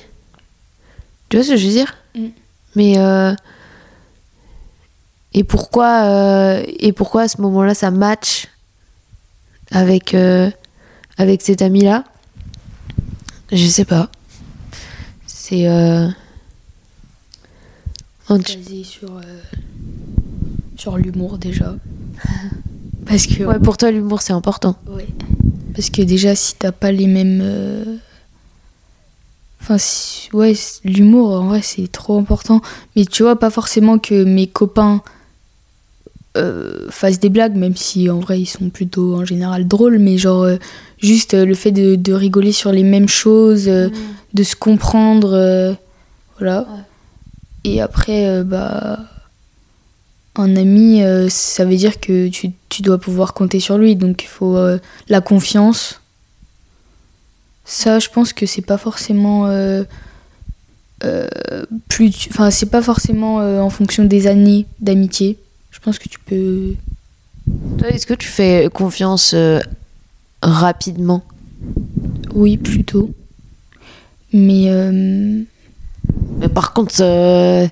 Tu 1.33 1.37
vois 1.37 1.43
ce 1.43 1.49
que 1.53 1.57
je 1.57 1.65
veux 1.65 1.73
dire 1.73 1.95
Mm. 2.13 2.27
Mais 2.75 2.99
euh, 2.99 3.33
et 5.33 5.43
pourquoi 5.43 6.03
euh, 6.03 6.63
et 6.67 6.93
pourquoi 6.93 7.23
à 7.23 7.27
ce 7.27 7.41
moment-là 7.41 7.73
ça 7.73 7.89
match 7.89 8.49
avec 9.71 10.13
euh, 10.13 10.51
avec 11.17 11.41
cet 11.41 11.63
ami-là? 11.63 12.03
Je 13.51 13.65
sais 13.65 13.83
pas. 13.83 14.11
C'est 15.25 15.67
euh, 15.67 16.07
basé 18.29 18.83
sur, 18.83 19.17
euh, 19.17 19.41
sur 20.77 20.97
l'humour 20.97 21.39
déjà. 21.39 21.75
Parce 23.07 23.25
que, 23.25 23.43
ouais, 23.43 23.57
pour 23.57 23.77
toi 23.77 23.89
l'humour 23.89 24.21
c'est 24.21 24.33
important. 24.33 24.77
Ouais. 24.85 25.07
Parce 25.73 25.89
que 25.89 26.03
déjà, 26.03 26.35
si 26.35 26.53
t'as 26.53 26.71
pas 26.71 26.91
les 26.91 27.07
mêmes. 27.07 27.99
Enfin, 29.63 29.77
ouais, 30.33 30.53
l'humour, 30.83 31.31
en 31.31 31.47
vrai, 31.47 31.61
c'est 31.61 31.89
trop 31.89 32.19
important. 32.19 32.61
Mais 32.97 33.05
tu 33.05 33.23
vois, 33.23 33.37
pas 33.39 33.49
forcément 33.49 33.97
que 33.97 34.25
mes 34.25 34.45
copains 34.45 35.01
euh, 36.35 36.89
fassent 36.89 37.21
des 37.21 37.29
blagues, 37.29 37.55
même 37.55 37.77
si 37.77 38.09
en 38.09 38.19
vrai, 38.19 38.41
ils 38.41 38.45
sont 38.45 38.69
plutôt 38.69 39.15
en 39.15 39.23
général 39.23 39.65
drôles. 39.65 39.99
Mais 39.99 40.17
genre, 40.17 40.43
euh, 40.43 40.57
juste 41.01 41.33
euh, 41.33 41.45
le 41.45 41.55
fait 41.55 41.71
de, 41.71 41.95
de 41.95 42.11
rigoler 42.11 42.51
sur 42.51 42.73
les 42.73 42.83
mêmes 42.83 43.07
choses, 43.07 43.69
euh, 43.69 43.87
de 44.33 44.43
se 44.43 44.57
comprendre. 44.57 45.77
voilà. 46.37 46.61
Ouais. 46.61 47.71
Et 47.71 47.81
après, 47.81 48.43
bah. 48.43 48.99
Un 50.35 50.55
ami, 50.55 51.03
ça 51.29 51.63
veut 51.63 51.75
dire 51.75 51.99
que 51.99 52.27
tu, 52.27 52.53
tu 52.67 52.81
dois 52.81 52.97
pouvoir 52.97 53.35
compter 53.35 53.59
sur 53.59 53.77
lui. 53.77 53.95
Donc 53.95 54.23
il 54.23 54.27
faut 54.27 54.57
la 55.07 55.21
confiance. 55.21 56.01
Ça, 57.65 57.99
je 57.99 58.09
pense 58.09 58.33
que 58.33 58.45
c'est 58.45 58.61
pas 58.61 58.77
forcément. 58.77 59.47
euh, 59.47 59.83
euh, 61.03 61.65
plus. 61.89 62.27
Enfin, 62.29 62.49
c'est 62.51 62.69
pas 62.69 62.81
forcément 62.81 63.41
euh, 63.41 63.59
en 63.59 63.69
fonction 63.69 64.05
des 64.05 64.27
années 64.27 64.65
d'amitié. 64.79 65.37
Je 65.71 65.79
pense 65.79 65.99
que 65.99 66.07
tu 66.09 66.19
peux. 66.19 66.75
Toi, 67.77 67.89
est-ce 67.89 68.05
que 68.05 68.13
tu 68.13 68.27
fais 68.27 68.69
confiance 68.73 69.35
rapidement? 70.41 71.23
Oui, 72.33 72.57
plutôt. 72.57 73.13
Mais. 74.31 74.69
Mais 76.37 76.49
par 76.49 76.73
contre, 76.73 76.93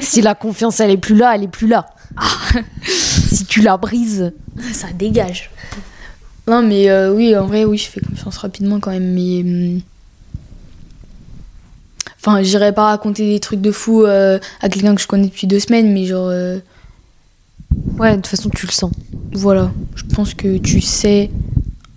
si 0.00 0.22
la 0.22 0.34
confiance 0.34 0.80
elle 0.80 0.90
est 0.90 0.96
plus 0.96 1.16
là, 1.16 1.34
elle 1.34 1.44
est 1.44 1.48
plus 1.48 1.68
là. 1.68 1.86
si 2.84 3.44
tu 3.46 3.60
la 3.62 3.76
brises. 3.76 4.32
ça 4.72 4.88
dégage. 4.92 5.50
Non, 6.48 6.62
mais 6.62 6.90
euh, 6.90 7.12
oui, 7.12 7.36
en 7.36 7.46
vrai, 7.46 7.64
oui, 7.64 7.78
je 7.78 7.88
fais 7.88 8.00
confiance 8.00 8.36
rapidement 8.38 8.80
quand 8.80 8.90
même, 8.90 9.12
mais. 9.12 9.40
hum, 9.42 9.80
Enfin, 12.18 12.40
j'irai 12.42 12.72
pas 12.72 12.84
raconter 12.86 13.28
des 13.28 13.40
trucs 13.40 13.60
de 13.60 13.72
fou 13.72 14.04
euh, 14.04 14.38
à 14.60 14.68
quelqu'un 14.68 14.94
que 14.94 15.00
je 15.02 15.08
connais 15.08 15.26
depuis 15.26 15.46
deux 15.46 15.58
semaines, 15.60 15.92
mais 15.92 16.04
genre. 16.06 16.28
euh, 16.28 16.58
Ouais, 17.98 18.12
de 18.12 18.16
toute 18.16 18.28
façon, 18.28 18.48
tu 18.50 18.66
le 18.66 18.72
sens. 18.72 18.92
voilà. 19.32 19.72
Je 19.96 20.04
pense 20.14 20.34
que 20.34 20.58
tu 20.58 20.80
sais 20.80 21.30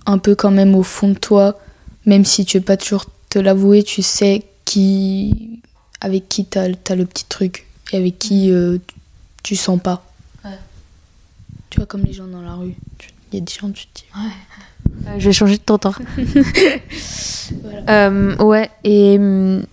un 0.06 0.18
peu 0.18 0.36
quand 0.36 0.52
même 0.52 0.76
au 0.76 0.84
fond 0.84 1.10
de 1.10 1.18
toi, 1.18 1.60
même 2.06 2.26
si 2.26 2.46
tu 2.46 2.58
veux 2.58 2.64
pas 2.64 2.78
toujours 2.78 3.06
te 3.30 3.40
l'avouer, 3.40 3.84
tu 3.84 4.02
sais 4.02 4.44
qui. 4.66 5.60
avec 6.02 6.28
qui 6.30 6.46
t'as 6.46 6.68
as 6.90 6.96
le 6.96 7.06
petit 7.06 7.26
truc 7.26 7.66
et 7.92 7.98
avec 7.98 8.18
qui 8.20 8.52
euh, 8.52 8.78
tu 9.44 9.56
sens 9.56 9.80
pas. 9.82 10.06
Ouais. 10.44 10.52
Tu 11.70 11.78
vois, 11.78 11.86
comme 11.86 12.04
les 12.04 12.14
gens 12.14 12.28
dans 12.28 12.42
la 12.42 12.56
rue. 12.56 12.76
Tu- 12.98 13.10
y 13.36 13.38
a 13.38 13.42
des 13.42 13.54
gens, 13.54 13.72
tu 13.72 13.88
te 13.88 14.00
dis. 14.00 14.06
je 15.18 15.26
vais 15.26 15.34
changer 15.34 15.58
de 15.58 15.62
tonton. 15.62 15.92
voilà. 17.62 18.10
ouais, 18.44 18.70
et. 18.84 19.18
Mm, 19.18 19.64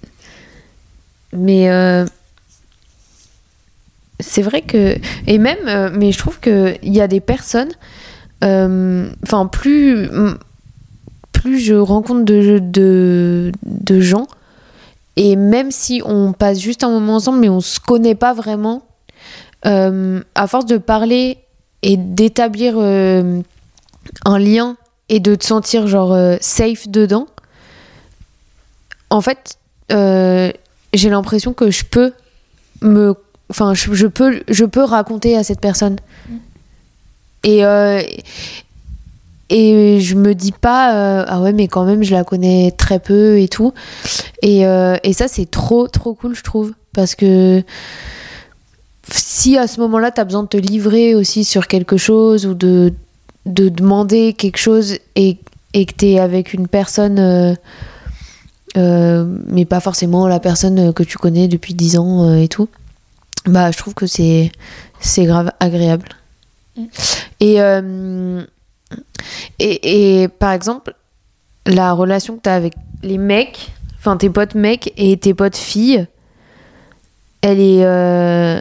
mais. 1.33 2.05
c'est 4.21 4.43
vrai 4.43 4.63
que. 4.63 4.97
Et 5.27 5.39
même, 5.39 5.93
mais 5.97 6.13
je 6.13 6.19
trouve 6.19 6.41
qu'il 6.41 6.79
y 6.83 7.01
a 7.01 7.09
des 7.09 7.21
personnes. 7.21 7.73
Enfin, 8.43 9.47
plus. 9.47 10.09
Plus 11.33 11.59
je 11.59 11.75
rencontre 11.75 12.25
de, 12.25 12.61
de, 12.61 13.51
de 13.65 14.01
gens 14.01 14.29
et 15.17 15.37
même 15.37 15.71
si 15.71 16.03
on 16.05 16.33
passe 16.33 16.59
juste 16.61 16.85
un 16.85 16.91
moment 16.91 17.17
ensemble, 17.17 17.39
mais 17.39 17.49
on 17.49 17.61
se 17.61 17.81
connaît 17.81 18.15
pas 18.15 18.33
vraiment, 18.33 18.83
euh, 19.67 20.23
à 20.35 20.47
force 20.47 20.67
de 20.67 20.79
parler 20.79 21.39
et 21.83 21.97
d'établir 21.97 22.75
euh, 22.77 23.43
un 24.25 24.39
lien 24.39 24.77
et 25.09 25.21
de 25.21 25.35
te 25.35 25.45
sentir 25.45 25.87
genre 25.87 26.13
euh, 26.13 26.37
safe 26.41 26.89
dedans, 26.89 27.27
en 29.11 29.21
fait, 29.21 29.59
j'ai 29.91 31.11
l'impression 31.11 31.53
que 31.53 31.71
je 31.71 31.85
peux 31.85 32.13
me, 32.81 33.15
enfin, 33.51 33.75
je, 33.75 34.07
peux, 34.07 34.43
je 34.49 34.65
peux 34.65 34.83
raconter 34.83 35.37
à 35.37 35.45
cette 35.45 35.61
personne. 35.61 35.97
Mm. 36.29 36.37
Et, 37.45 37.63
et 39.53 40.01
je 40.01 40.15
me 40.15 40.35
dis 40.35 40.53
pas 40.53 40.97
euh, 40.97 41.25
ah 41.29 41.41
ouais 41.41 41.53
mais 41.53 41.69
quand 41.69 41.85
même 41.85 42.03
je 42.03 42.13
la 42.15 42.25
connais 42.25 42.71
très 42.71 42.99
peu 42.99 43.39
et 43.39 43.49
tout 43.49 43.75
et, 44.41 44.67
euh, 44.67 44.97
et 45.05 45.13
ça 45.13 45.29
c'est 45.29 45.51
trop 45.51 45.89
trop 45.89 46.15
cool 46.15 46.35
je 46.35 46.43
trouve 46.43 46.73
parce 46.95 47.15
que 47.15 47.63
si 49.11 49.59
à 49.59 49.67
ce 49.67 49.79
moment-là 49.81 50.11
tu 50.11 50.21
as 50.23 50.25
besoin 50.25 50.45
de 50.45 50.49
te 50.49 50.57
livrer 50.57 51.15
aussi 51.15 51.45
sur 51.45 51.67
quelque 51.67 51.99
chose 51.99 52.47
ou 52.47 52.55
de, 52.55 52.95
de 53.47 53.69
demander 53.69 54.35
quelque 54.35 54.59
chose 54.59 54.99
et, 55.17 55.39
et 55.75 55.87
que 55.87 55.95
tu 55.97 56.07
es 56.07 56.19
avec 56.19 56.55
une 56.55 56.69
personne 56.69 57.19
euh, 58.77 59.27
mais 59.47 59.65
pas 59.65 59.81
forcément 59.81 60.29
la 60.29 60.41
personne 60.41 60.93
que 60.93 61.03
tu 61.03 61.19
connais 61.19 61.49
depuis 61.49 61.75
10 61.75 61.99
ans 61.99 62.35
et 62.35 62.49
tout 62.49 62.69
bah 63.47 63.71
je 63.71 63.79
trouve 63.79 63.95
que 63.95 64.07
c'est 64.07 64.53
c'est 65.01 65.25
grave 65.25 65.51
agréable 65.61 66.09
mm. 66.77 66.85
et 67.41 67.61
et, 69.59 70.29
par 70.39 70.53
exemple, 70.53 70.95
la 71.67 71.93
relation 71.93 72.37
que 72.37 72.43
tu 72.43 72.49
as 72.49 72.55
avec 72.55 72.75
les 73.03 73.19
mecs, 73.19 73.73
enfin 73.99 74.17
tes 74.17 74.31
potes 74.31 74.55
mecs 74.55 74.93
et 74.97 75.17
tes 75.17 75.35
potes 75.35 75.57
filles, 75.57 76.07
elle 77.41 77.61
est. 77.61 77.85
Euh, 77.85 78.61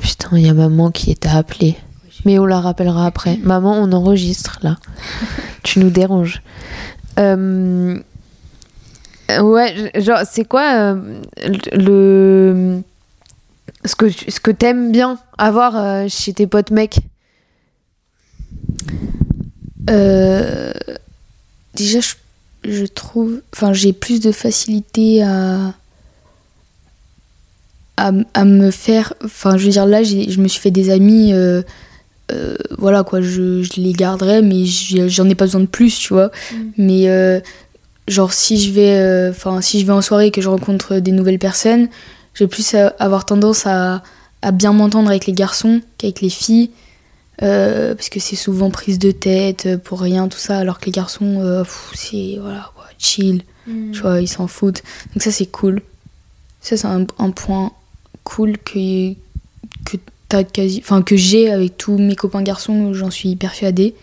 putain, 0.00 0.30
il 0.32 0.46
y 0.46 0.48
a 0.48 0.54
maman 0.54 0.90
qui 0.90 1.14
t'a 1.16 1.36
appelé. 1.36 1.76
Mais 2.24 2.38
on 2.38 2.46
la 2.46 2.60
rappellera 2.60 3.06
après. 3.06 3.38
Maman, 3.42 3.74
on 3.74 3.92
enregistre 3.92 4.58
là. 4.62 4.76
tu 5.62 5.78
nous 5.80 5.90
déranges. 5.90 6.42
Euh, 7.18 7.98
ouais, 9.40 9.90
genre, 9.96 10.22
c'est 10.30 10.44
quoi 10.44 10.74
euh, 10.74 11.20
le. 11.72 12.82
Ce 13.84 13.96
que, 13.96 14.08
ce 14.08 14.38
que 14.38 14.52
t'aimes 14.52 14.92
bien 14.92 15.18
avoir 15.38 16.08
chez 16.08 16.32
tes 16.32 16.46
potes 16.46 16.70
mecs? 16.70 17.00
Euh, 19.90 20.72
déjà, 21.74 21.98
je, 22.64 22.84
trouve. 22.86 23.42
Enfin, 23.54 23.72
j'ai 23.72 23.92
plus 23.92 24.20
de 24.20 24.32
facilité 24.32 25.22
à. 25.22 25.74
À, 27.96 28.44
me 28.44 28.72
faire. 28.72 29.14
Enfin, 29.24 29.56
je 29.56 29.66
veux 29.66 29.70
dire, 29.70 29.86
là, 29.86 30.02
je 30.02 30.40
me 30.40 30.48
suis 30.48 30.60
fait 30.60 30.72
des 30.72 30.90
amis. 30.90 31.32
Euh, 31.32 31.62
euh, 32.30 32.56
voilà, 32.78 33.02
quoi, 33.02 33.20
je, 33.20 33.62
je, 33.62 33.80
les 33.80 33.92
garderai, 33.92 34.42
mais 34.42 34.64
j'en 34.64 35.28
ai 35.28 35.34
pas 35.34 35.46
besoin 35.46 35.60
de 35.60 35.66
plus, 35.66 35.98
tu 35.98 36.12
vois. 36.12 36.30
Mm. 36.52 36.56
Mais. 36.78 37.42
genre 38.08 38.32
si 38.32 38.60
je 38.60 38.72
vais 38.72 39.30
enfin 39.30 39.60
si 39.60 39.78
je 39.78 39.86
vais 39.86 39.92
en 39.92 40.02
soirée 40.02 40.26
et 40.26 40.30
que 40.32 40.40
je 40.40 40.48
rencontre 40.48 40.98
des 40.98 41.12
nouvelles 41.12 41.38
personnes 41.38 41.86
j'ai 42.34 42.48
plus 42.48 42.74
avoir 42.98 43.24
tendance 43.24 43.64
à, 43.64 44.02
à 44.42 44.50
bien 44.50 44.72
m'entendre 44.72 45.08
avec 45.08 45.26
les 45.26 45.32
garçons 45.32 45.80
qu'avec 45.98 46.20
les 46.20 46.28
filles 46.28 46.70
euh, 47.42 47.94
parce 47.94 48.08
que 48.08 48.20
c'est 48.20 48.36
souvent 48.36 48.70
prise 48.70 48.98
de 48.98 49.10
tête 49.10 49.66
euh, 49.66 49.78
pour 49.78 50.00
rien, 50.00 50.28
tout 50.28 50.38
ça, 50.38 50.58
alors 50.58 50.78
que 50.78 50.86
les 50.86 50.92
garçons, 50.92 51.40
euh, 51.40 51.64
c'est 51.94 52.38
voilà, 52.40 52.70
chill, 52.98 53.42
mm. 53.66 53.92
tu 53.92 54.00
vois, 54.00 54.20
ils 54.20 54.28
s'en 54.28 54.46
foutent. 54.46 54.82
Donc 55.14 55.22
ça, 55.22 55.32
c'est 55.32 55.46
cool. 55.46 55.80
Ça, 56.60 56.76
c'est 56.76 56.86
un, 56.86 57.30
point 57.30 57.72
cool 58.22 58.58
que, 58.58 59.14
quasi, 60.42 60.80
enfin, 60.82 61.02
que 61.02 61.16
j'ai 61.16 61.50
avec 61.50 61.76
tous 61.76 61.98
mes 61.98 62.16
copains 62.16 62.42
garçons, 62.42 62.94
j'en 62.94 63.10
suis 63.10 63.36
persuadée. 63.36 63.94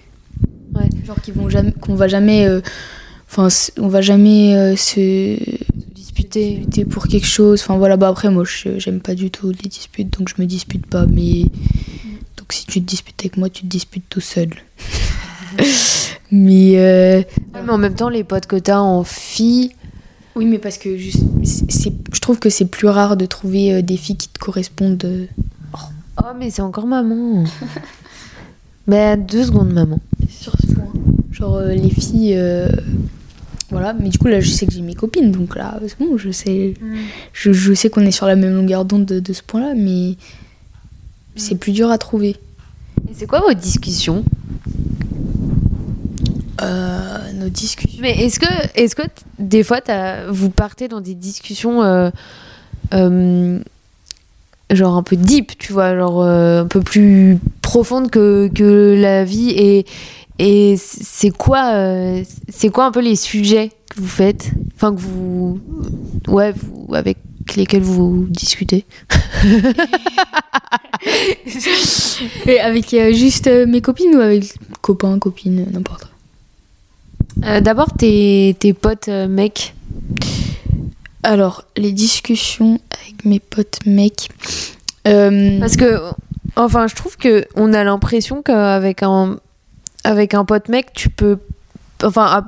Ouais. 0.76 0.90
Genre 1.06 1.20
qu'ils 1.22 1.34
vont 1.34 1.50
jamais, 1.50 1.74
qu'on 1.82 1.96
va 1.96 2.08
jamais, 2.08 2.48
enfin, 3.30 3.48
on 3.78 3.88
va 3.88 4.02
jamais 4.02 4.76
se 4.78 5.38
disputer 5.94 6.62
pour 6.90 7.08
quelque 7.08 7.28
chose. 7.28 7.62
Enfin 7.62 7.78
voilà, 7.78 7.98
bah 7.98 8.08
après, 8.08 8.30
moi, 8.30 8.44
j'aime 8.78 9.00
pas 9.00 9.16
du 9.16 9.32
tout 9.32 9.52
les 9.52 9.70
disputes, 9.70 10.18
donc 10.18 10.30
je 10.30 10.42
me 10.42 10.46
dispute 10.46 10.86
pas, 10.86 11.06
mais 11.08 11.46
si 12.54 12.66
tu 12.66 12.82
te 12.82 12.86
disputes 12.86 13.22
avec 13.22 13.38
moi, 13.38 13.50
tu 13.50 13.64
te 13.64 13.68
disputes 13.68 14.06
tout 14.10 14.22
seul. 14.22 14.50
mais, 16.32 16.74
euh, 16.78 17.22
mais 17.54 17.72
en 17.72 17.78
même 17.78 17.96
temps, 17.96 18.10
les 18.10 18.24
potes 18.24 18.46
que 18.46 18.56
tu 18.56 18.72
as 18.72 18.82
en 18.82 19.04
filles. 19.04 19.72
Oui, 20.36 20.46
mais 20.46 20.60
parce 20.60 20.78
que 20.78 20.98
juste, 20.98 21.24
je 21.44 22.20
trouve 22.20 22.40
que 22.40 22.50
c'est 22.50 22.66
plus 22.66 22.88
rare 22.88 23.18
de 23.18 23.26
trouver 23.26 23.74
euh, 23.74 23.82
des 23.82 23.98
filles 23.98 24.18
qui 24.18 24.30
te 24.30 24.40
correspondent. 24.40 25.28
Euh. 26.20 26.28
Oh, 26.28 26.36
mais 26.38 26.50
c'est 26.50 26.62
encore 26.62 26.88
maman. 26.88 27.44
mais 28.88 29.18
deux 29.18 29.46
secondes, 29.46 29.74
maman. 29.74 30.00
Sur 30.30 30.54
ce 30.60 30.74
point. 30.74 30.94
Genre, 31.32 31.60
les 31.62 31.90
filles. 31.90 32.38
Voilà, 33.72 33.94
mais 33.94 34.10
du 34.10 34.18
coup, 34.18 34.28
là, 34.28 34.40
je 34.40 34.50
sais 34.50 34.66
que 34.66 34.74
j'ai 34.74 34.82
mes 34.82 34.96
copines, 34.96 35.32
donc 35.32 35.56
là, 35.56 35.80
c'est 35.88 36.00
bon, 36.00 36.18
je 36.18 36.32
sais, 36.32 36.74
mm. 36.82 36.96
je, 37.34 37.74
sais 37.74 37.90
qu'on 37.90 38.02
est 38.02 38.12
sur 38.12 38.26
la 38.26 38.36
même 38.36 38.56
longueur 38.56 38.84
d'onde 38.84 39.06
de, 39.06 39.34
ce 39.34 39.44
point-là, 39.44 39.74
mais 39.76 40.16
c'est 41.36 41.56
plus 41.56 41.72
dur 41.72 41.92
à 41.92 42.00
trouver. 42.00 42.36
Et 43.10 43.14
c'est 43.14 43.28
quoi 43.28 43.42
vos 43.42 43.54
discussions? 43.54 44.24
Euh, 46.62 47.32
Nos 47.34 47.50
discussions. 47.50 48.00
Mais 48.02 48.26
est-ce 48.26 48.40
que, 48.40 48.48
est 48.76 48.94
que 48.94 49.04
des 49.38 49.64
fois 49.64 49.82
vous 50.30 50.50
partez 50.50 50.88
dans 50.88 51.00
des 51.00 51.16
discussions 51.16 51.84
euh, 51.84 52.10
euh, 52.94 53.60
genre 54.72 54.96
un 54.96 55.04
peu 55.04 55.16
deep, 55.16 55.58
tu 55.58 55.74
vois, 55.74 55.96
genre 55.96 56.24
un 56.24 56.66
peu 56.66 56.82
plus 56.82 57.40
profondes 57.62 58.10
que, 58.10 58.50
que 58.54 58.96
la 59.00 59.24
vie 59.24 59.50
et, 59.52 59.86
et 60.40 60.76
c'est 60.78 61.32
quoi, 61.32 61.74
c'est 62.48 62.70
quoi 62.70 62.86
un 62.86 62.92
peu 62.92 63.02
les 63.02 63.16
sujets 63.16 63.72
que 63.90 64.00
vous 64.00 64.08
faites? 64.08 64.52
Enfin, 64.76 64.94
que 64.94 65.00
vous. 65.02 65.60
Ouais, 66.28 66.54
vous, 66.54 66.94
avec 66.94 67.18
lesquels 67.56 67.82
vous 67.82 68.28
discutez? 68.30 68.86
Et 72.46 72.60
avec 72.60 72.94
euh, 72.94 73.14
juste 73.14 73.48
euh, 73.48 73.66
mes 73.66 73.82
copines 73.82 74.16
ou 74.16 74.20
avec 74.20 74.54
copains, 74.82 75.18
copines, 75.20 75.66
n'importe. 75.72 76.08
Euh, 77.46 77.62
d'abord 77.62 77.94
tes, 77.94 78.56
tes 78.60 78.74
potes 78.74 79.08
mecs. 79.08 79.74
Alors, 81.24 81.66
les 81.76 81.92
discussions 81.92 82.80
avec 83.02 83.26
mes 83.26 83.40
potes 83.40 83.80
mecs. 83.86 84.30
Parce 85.04 85.76
que, 85.76 86.02
enfin, 86.56 86.88
je 86.88 86.96
trouve 86.96 87.18
que 87.18 87.46
on 87.56 87.74
a 87.74 87.84
l'impression 87.84 88.42
qu'avec 88.42 89.04
un, 89.04 89.38
avec 90.04 90.34
un 90.34 90.46
pote 90.46 90.70
mec, 90.70 90.94
tu 90.94 91.10
peux. 91.10 91.40
Enfin, 92.04 92.48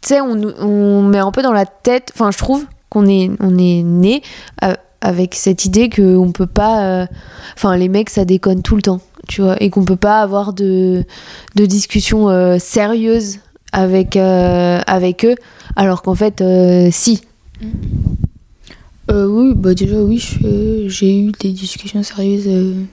tu 0.00 0.08
sais, 0.08 0.20
on, 0.20 0.40
on 0.60 1.02
met 1.02 1.18
un 1.18 1.30
peu 1.30 1.42
dans 1.42 1.52
la 1.52 1.66
tête. 1.66 2.10
Enfin, 2.14 2.30
je 2.30 2.38
trouve 2.38 2.66
qu'on 2.90 3.06
est, 3.06 3.30
on 3.40 3.56
est 3.56 3.82
né 3.82 4.22
avec 5.02 5.34
cette 5.34 5.64
idée 5.64 5.90
qu'on 5.90 6.32
peut 6.32 6.46
pas. 6.46 6.84
Euh, 6.84 7.06
enfin, 7.56 7.76
les 7.76 7.88
mecs, 7.88 8.10
ça 8.10 8.24
déconne 8.24 8.62
tout 8.62 8.76
le 8.76 8.82
temps, 8.82 9.00
tu 9.28 9.42
vois, 9.42 9.56
et 9.62 9.70
qu'on 9.70 9.84
peut 9.84 9.96
pas 9.96 10.20
avoir 10.20 10.52
de, 10.52 11.04
de 11.56 11.66
discussions 11.66 12.28
euh, 12.28 12.58
sérieuses 12.58 13.38
avec, 13.72 14.16
euh, 14.16 14.80
avec 14.86 15.24
eux, 15.24 15.34
alors 15.76 16.02
qu'en 16.02 16.14
fait, 16.14 16.42
si. 16.90 17.22
Oui, 19.10 19.52
bah 19.54 19.74
déjà 19.74 19.96
oui, 19.96 20.18
j'ai 20.86 21.18
eu 21.18 21.32
des 21.38 21.52
discussions 21.52 22.02
sérieuses. 22.02 22.48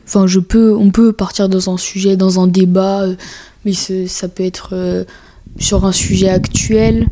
Enfin, 0.06 0.28
je 0.28 0.40
peux, 0.40 0.76
on 0.76 0.92
peut 0.92 1.14
partir 1.14 1.48
dans 1.48 1.74
un 1.74 1.78
sujet, 1.78 2.18
dans 2.18 2.42
un 2.42 2.48
débat, 2.48 3.06
mais 3.64 3.74
ça 3.74 4.28
peut 4.28 4.44
être 4.44 5.06
sur 5.58 5.86
un 5.86 5.92
sujet 5.92 6.30
actuel. 6.30 7.08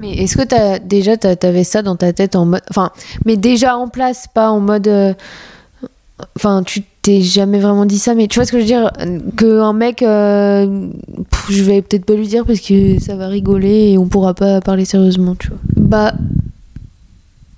Mais 0.00 0.12
est-ce 0.14 0.36
que 0.36 0.54
as, 0.54 0.78
déjà 0.78 1.16
tu 1.16 1.26
avais 1.26 1.64
ça 1.64 1.82
dans 1.82 1.96
ta 1.96 2.12
tête 2.12 2.36
en 2.36 2.46
mode. 2.46 2.62
Enfin, 2.70 2.90
mais 3.24 3.36
déjà 3.36 3.76
en 3.76 3.88
place, 3.88 4.26
pas 4.32 4.50
en 4.50 4.60
mode. 4.60 4.88
Euh, 4.88 5.14
enfin, 6.36 6.62
tu 6.62 6.82
t'es 7.02 7.20
jamais 7.20 7.58
vraiment 7.58 7.86
dit 7.86 7.98
ça, 7.98 8.14
mais 8.14 8.28
tu 8.28 8.38
vois 8.38 8.46
ce 8.46 8.52
que 8.52 8.58
je 8.58 8.62
veux 8.62 8.68
dire 8.68 8.90
Qu'un 9.36 9.72
mec. 9.72 10.02
Euh, 10.02 10.88
je 11.48 11.62
vais 11.62 11.82
peut-être 11.82 12.04
pas 12.04 12.14
lui 12.14 12.26
dire 12.26 12.44
parce 12.44 12.60
que 12.60 13.00
ça 13.00 13.16
va 13.16 13.28
rigoler 13.28 13.92
et 13.92 13.98
on 13.98 14.06
pourra 14.06 14.34
pas 14.34 14.60
parler 14.60 14.84
sérieusement, 14.84 15.34
tu 15.34 15.48
vois. 15.48 15.58
Bah. 15.76 16.14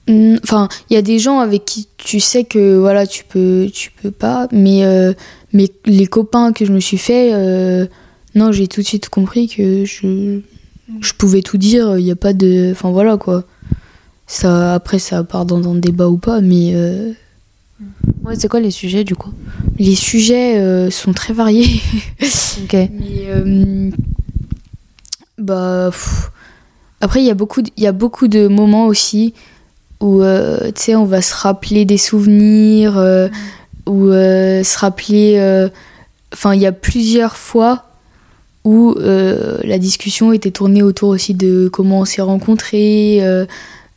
Enfin, 0.08 0.68
il 0.88 0.94
y 0.94 0.96
a 0.96 1.02
des 1.02 1.18
gens 1.18 1.40
avec 1.40 1.64
qui 1.64 1.88
tu 1.96 2.20
sais 2.20 2.44
que 2.44 2.76
voilà, 2.78 3.06
tu 3.06 3.24
peux, 3.24 3.68
tu 3.72 3.90
peux 3.90 4.12
pas, 4.12 4.46
mais, 4.52 4.84
euh, 4.84 5.12
mais 5.52 5.68
les 5.84 6.06
copains 6.06 6.52
que 6.52 6.64
je 6.64 6.72
me 6.72 6.78
suis 6.80 6.98
fait, 6.98 7.32
non, 8.34 8.52
j'ai 8.52 8.68
tout 8.68 8.82
de 8.82 8.86
suite 8.86 9.08
compris 9.08 9.48
que 9.48 9.84
je 9.84 10.40
je 11.00 11.12
pouvais 11.14 11.42
tout 11.42 11.56
dire, 11.58 11.98
il 11.98 12.04
n'y 12.04 12.12
a 12.12 12.16
pas 12.16 12.32
de. 12.32 12.68
Enfin 12.70 12.90
voilà 12.90 13.16
quoi. 13.16 13.42
Ça, 14.28 14.74
après, 14.74 14.98
ça 15.00 15.24
part 15.24 15.44
dans 15.44 15.68
un 15.68 15.74
débat 15.74 16.08
ou 16.08 16.16
pas, 16.18 16.40
mais. 16.40 16.72
euh, 16.74 17.12
Ouais, 18.24 18.34
c'est 18.36 18.48
quoi 18.48 18.60
les 18.60 18.70
sujets 18.70 19.04
du 19.04 19.14
coup? 19.16 19.32
les 19.78 19.94
sujets 19.94 20.58
euh, 20.58 20.90
sont 20.90 21.12
très 21.12 21.32
variés. 21.32 21.80
Ok. 22.64 22.72
Mais 22.72 23.26
euh, 23.28 23.90
bah 25.38 25.88
pff. 25.90 26.30
après 27.00 27.20
il 27.22 27.26
y 27.26 27.30
a 27.30 27.34
beaucoup 27.34 27.60
de- 27.62 27.70
il 27.76 27.82
y 27.82 27.86
a 27.86 27.92
beaucoup 27.92 28.28
de 28.28 28.48
moments 28.48 28.86
aussi 28.86 29.34
où 30.00 30.22
euh, 30.22 30.70
tu 30.72 30.82
sais 30.82 30.94
on 30.94 31.04
va 31.04 31.22
se 31.22 31.35
rappeler 31.35 31.85
des 31.85 31.98
souvenirs 31.98 32.98
euh, 32.98 33.28
ou 33.87 34.09
euh, 34.09 34.62
se 34.62 34.78
rappeler 34.78 35.68
enfin 36.32 36.54
il 36.54 36.61
y 36.61 36.66
a 36.66 36.72
plusieurs 36.72 37.37
fois 37.37 37.85
où 38.64 38.96
la 38.98 39.78
discussion 39.78 40.32
était 40.32 40.50
tournée 40.50 40.82
autour 40.82 41.11
aussi 41.11 41.35
de 41.35 41.68
comment 41.72 42.00
on 42.00 42.04
s'est 42.04 42.22
rencontrés 42.22 43.20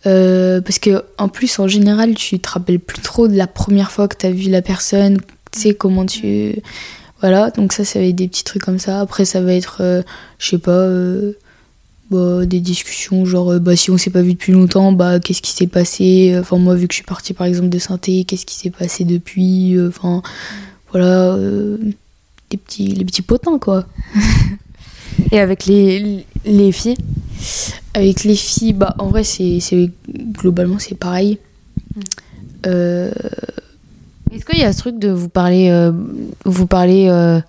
parce 0.04 0.80
que 0.80 1.04
en 1.18 1.28
plus 1.28 1.60
en 1.60 1.68
général 1.68 2.14
tu 2.16 2.40
te 2.40 2.50
rappelles 2.50 2.80
plus 2.80 3.02
trop 3.02 3.28
de 3.28 3.36
la 3.36 3.48
première 3.48 3.92
fois 3.92 4.08
que 4.08 4.16
tu 4.16 4.26
as 4.26 4.32
vu 4.32 4.50
la 4.50 4.62
personne 4.62 5.18
tu 5.52 5.60
sais 5.60 5.74
comment 5.74 6.06
tu 6.06 6.56
voilà, 7.22 7.50
donc 7.50 7.74
ça, 7.74 7.84
ça 7.84 8.00
va 8.00 8.06
être 8.06 8.16
des 8.16 8.30
petits 8.30 8.46
trucs 8.46 8.64
comme 8.64 8.80
ça. 8.80 9.02
Après, 9.02 9.26
ça 9.26 9.42
va 9.42 9.54
être, 9.54 9.82
je 10.38 10.50
sais 10.50 10.58
pas, 10.58 10.88
bah, 12.10 12.46
des 12.46 12.60
discussions 12.60 13.26
genre, 13.26 13.52
euh, 13.54 13.60
bah, 13.60 13.76
si 13.76 13.92
on 13.92 13.98
s'est 13.98 14.10
pas 14.10 14.22
vu 14.22 14.34
depuis 14.34 14.52
longtemps, 14.54 14.92
bah, 14.92 15.20
qu'est-ce 15.20 15.42
qui 15.42 15.52
s'est 15.52 15.68
passé? 15.68 16.36
Enfin, 16.40 16.58
moi, 16.58 16.76
vu 16.76 16.88
que 16.88 16.94
je 16.94 16.98
suis 16.98 17.06
partie 17.06 17.34
par 17.34 17.48
exemple 17.48 17.70
de 17.70 17.80
synthé, 17.80 18.24
qu'est-ce 18.24 18.46
qui 18.46 18.56
s'est 18.56 18.70
passé 18.72 19.04
depuis? 19.06 19.76
Euh, 19.78 19.90
Enfin, 19.90 20.22
voilà, 20.92 21.34
euh, 21.36 21.78
des 22.50 22.58
petits, 22.58 22.88
les 22.88 23.06
petits 23.06 23.22
potins, 23.22 23.60
quoi. 23.60 23.86
Et 25.32 25.40
avec 25.40 25.66
les, 25.66 26.26
les 26.46 26.72
filles? 26.72 26.96
Avec 27.94 28.24
les 28.24 28.36
filles, 28.36 28.74
bah, 28.74 28.96
en 29.00 29.10
vrai, 29.10 29.24
c'est 29.24 29.60
c'est- 29.60 29.92
globalement, 30.34 30.80
c'est 30.80 30.96
pareil. 30.96 31.38
Euh, 32.66 33.12
Est-ce 34.32 34.46
qu'il 34.46 34.60
y 34.60 34.64
a 34.64 34.74
ce 34.74 34.80
truc 34.80 35.00
de 35.00 35.10
vous 35.10 35.30
parler, 35.30 35.70
euh, 35.70 35.92
vous 36.46 36.68
parler 36.68 37.08
euh, 37.10 37.40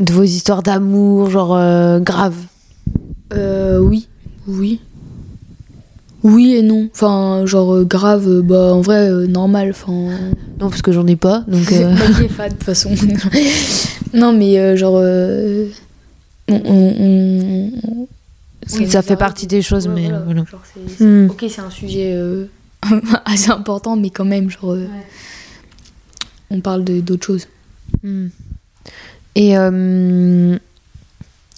de 0.00 0.12
vos 0.12 0.22
histoires 0.22 0.62
d'amour, 0.62 1.30
genre 1.30 1.54
euh, 1.56 2.00
grave? 2.00 2.34
Euh, 3.34 3.78
oui, 3.78 4.08
oui. 4.46 4.80
Oui 6.22 6.54
et 6.54 6.62
non. 6.62 6.88
Enfin, 6.94 7.44
genre 7.44 7.74
euh, 7.74 7.84
grave, 7.84 8.26
euh, 8.28 8.40
bah 8.42 8.72
en 8.74 8.80
vrai, 8.80 9.10
euh, 9.10 9.26
normal. 9.26 9.70
Enfin, 9.70 9.92
Non, 10.60 10.70
parce 10.70 10.80
que 10.82 10.90
j'en 10.92 11.06
ai 11.06 11.16
pas, 11.16 11.44
donc. 11.46 11.70
euh, 11.72 11.94
Pas 12.36 12.48
de 12.48 12.54
toute 12.54 12.62
façon. 12.64 12.90
non, 14.14 14.32
mais 14.32 14.58
euh, 14.58 14.74
genre. 14.76 14.98
euh, 15.02 15.66
on, 16.48 16.54
on- 16.64 16.94
on- 16.98 17.70
on- 17.86 18.08
Oui, 18.78 18.88
ça 18.90 19.02
fait 19.02 19.16
partie 19.16 19.46
des 19.46 19.60
choses, 19.60 19.86
Ouais, 19.86 19.94
mais 19.94 20.08
voilà. 20.24 20.44
Genre, 20.50 20.62
Hmm. 21.00 21.26
Ok, 21.30 21.44
c'est 21.50 21.60
un 21.60 21.70
sujet 21.70 22.12
euh, 22.14 22.46
assez 23.26 23.50
important, 23.50 23.94
mais 23.96 24.08
quand 24.10 24.24
même, 24.24 24.48
genre. 24.50 24.72
euh, 24.72 24.86
On 26.50 26.60
parle 26.60 26.84
de- 26.84 27.00
d'autres 27.00 27.26
choses. 27.26 27.48
Hmm. 28.02 28.28
Et 29.34 29.58
euh, 29.58 30.56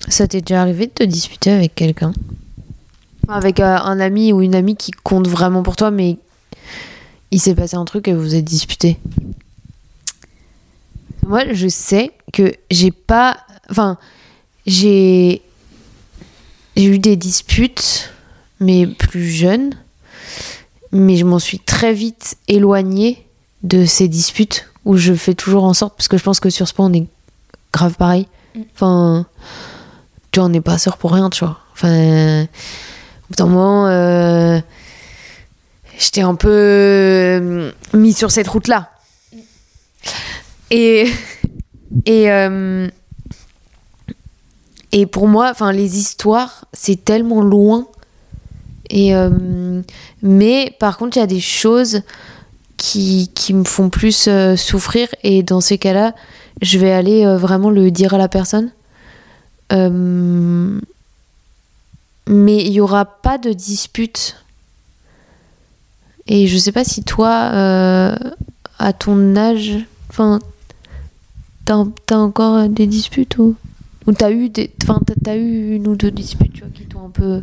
ça 0.08 0.26
t'est 0.26 0.40
déjà 0.40 0.62
arrivé 0.62 0.86
de 0.86 0.92
te 0.92 1.02
disputer 1.02 1.50
avec 1.50 1.74
quelqu'un? 1.74 2.12
Enfin, 3.24 3.36
Avec 3.36 3.60
euh, 3.60 3.76
un 3.76 4.00
ami 4.00 4.32
ou 4.32 4.42
une 4.42 4.54
amie 4.54 4.76
qui 4.76 4.92
compte 4.92 5.28
vraiment 5.28 5.62
pour 5.62 5.76
toi, 5.76 5.90
mais 5.90 6.18
il 7.30 7.40
s'est 7.40 7.54
passé 7.54 7.76
un 7.76 7.84
truc 7.84 8.08
et 8.08 8.14
vous 8.14 8.22
vous 8.22 8.34
êtes 8.34 8.44
disputé 8.44 8.98
Moi, 11.26 11.52
je 11.52 11.68
sais 11.68 12.12
que 12.32 12.52
j'ai 12.70 12.90
pas. 12.90 13.38
Enfin, 13.70 13.98
j'ai. 14.66 15.42
J'ai 16.76 16.84
eu 16.84 16.98
des 16.98 17.16
disputes, 17.16 18.12
mais 18.60 18.86
plus 18.86 19.30
jeunes. 19.30 19.72
Mais 20.92 21.16
je 21.16 21.24
m'en 21.24 21.38
suis 21.38 21.58
très 21.58 21.92
vite 21.92 22.36
éloignée 22.48 23.26
de 23.62 23.86
ces 23.86 24.08
disputes 24.08 24.68
où 24.84 24.96
je 24.96 25.14
fais 25.14 25.34
toujours 25.34 25.64
en 25.64 25.74
sorte, 25.74 25.96
parce 25.96 26.06
que 26.06 26.16
je 26.16 26.22
pense 26.22 26.38
que 26.38 26.48
sur 26.48 26.68
ce 26.68 26.74
point, 26.74 26.86
on 26.86 26.92
est 26.92 27.06
grave 27.72 27.96
pareil. 27.96 28.28
Mm. 28.54 29.22
On 30.38 30.48
n'est 30.48 30.60
pas 30.60 30.78
sœurs 30.78 30.98
pour 30.98 31.12
rien, 31.12 31.30
tu 31.30 31.44
vois. 31.44 31.58
Enfin, 31.72 32.46
au 33.26 33.28
bout 33.28 33.36
d'un 33.36 33.46
moment, 33.46 33.88
euh, 33.88 34.60
j'étais 35.98 36.20
un 36.20 36.34
peu 36.34 36.48
euh, 36.50 37.72
mis 37.92 38.12
sur 38.12 38.30
cette 38.30 38.48
route-là. 38.48 38.90
Et, 40.70 41.06
et, 42.06 42.30
euh, 42.30 42.88
et 44.92 45.06
pour 45.06 45.26
moi, 45.26 45.48
enfin, 45.50 45.72
les 45.72 45.98
histoires, 45.98 46.66
c'est 46.72 47.04
tellement 47.04 47.42
loin. 47.42 47.86
Et, 48.88 49.12
mais 50.22 50.76
par 50.78 50.96
contre, 50.96 51.16
il 51.16 51.20
y 51.20 51.22
a 51.24 51.26
des 51.26 51.40
choses 51.40 52.02
qui, 52.76 53.32
qui 53.34 53.52
me 53.52 53.64
font 53.64 53.90
plus 53.90 54.28
souffrir. 54.56 55.08
Et 55.24 55.42
dans 55.42 55.60
ces 55.60 55.76
cas-là, 55.76 56.14
je 56.62 56.78
vais 56.78 56.92
aller 56.92 57.26
vraiment 57.36 57.70
le 57.70 57.90
dire 57.90 58.14
à 58.14 58.18
la 58.18 58.28
personne. 58.28 58.70
Euh, 59.72 60.78
mais 62.28 62.64
il 62.64 62.70
n'y 62.70 62.80
aura 62.80 63.04
pas 63.04 63.38
de 63.38 63.52
dispute. 63.52 64.36
Et 66.28 66.46
je 66.48 66.56
sais 66.58 66.72
pas 66.72 66.84
si 66.84 67.02
toi, 67.04 67.50
euh, 67.52 68.16
à 68.78 68.92
ton 68.92 69.36
âge, 69.36 69.76
enfin, 70.08 70.40
t'as 71.64 71.84
t'as 72.06 72.16
encore 72.16 72.68
des 72.68 72.86
disputes 72.86 73.38
ou, 73.38 73.54
ou 74.06 74.12
t'as 74.12 74.32
eu 74.32 74.48
des, 74.48 74.70
enfin, 74.82 75.00
t'as- 75.22 75.36
eu 75.36 75.76
une 75.76 75.86
ou 75.86 75.94
deux 75.96 76.10
disputes 76.10 76.62
qui 76.74 76.84
t'ont 76.86 77.06
un 77.06 77.10
peu. 77.10 77.42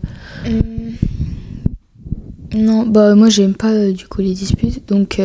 Non, 2.53 2.83
bah 2.85 3.15
moi 3.15 3.29
j'aime 3.29 3.55
pas 3.55 3.71
euh, 3.71 3.91
du 3.93 4.07
coup 4.07 4.21
les 4.21 4.33
disputes, 4.33 4.87
donc 4.87 5.19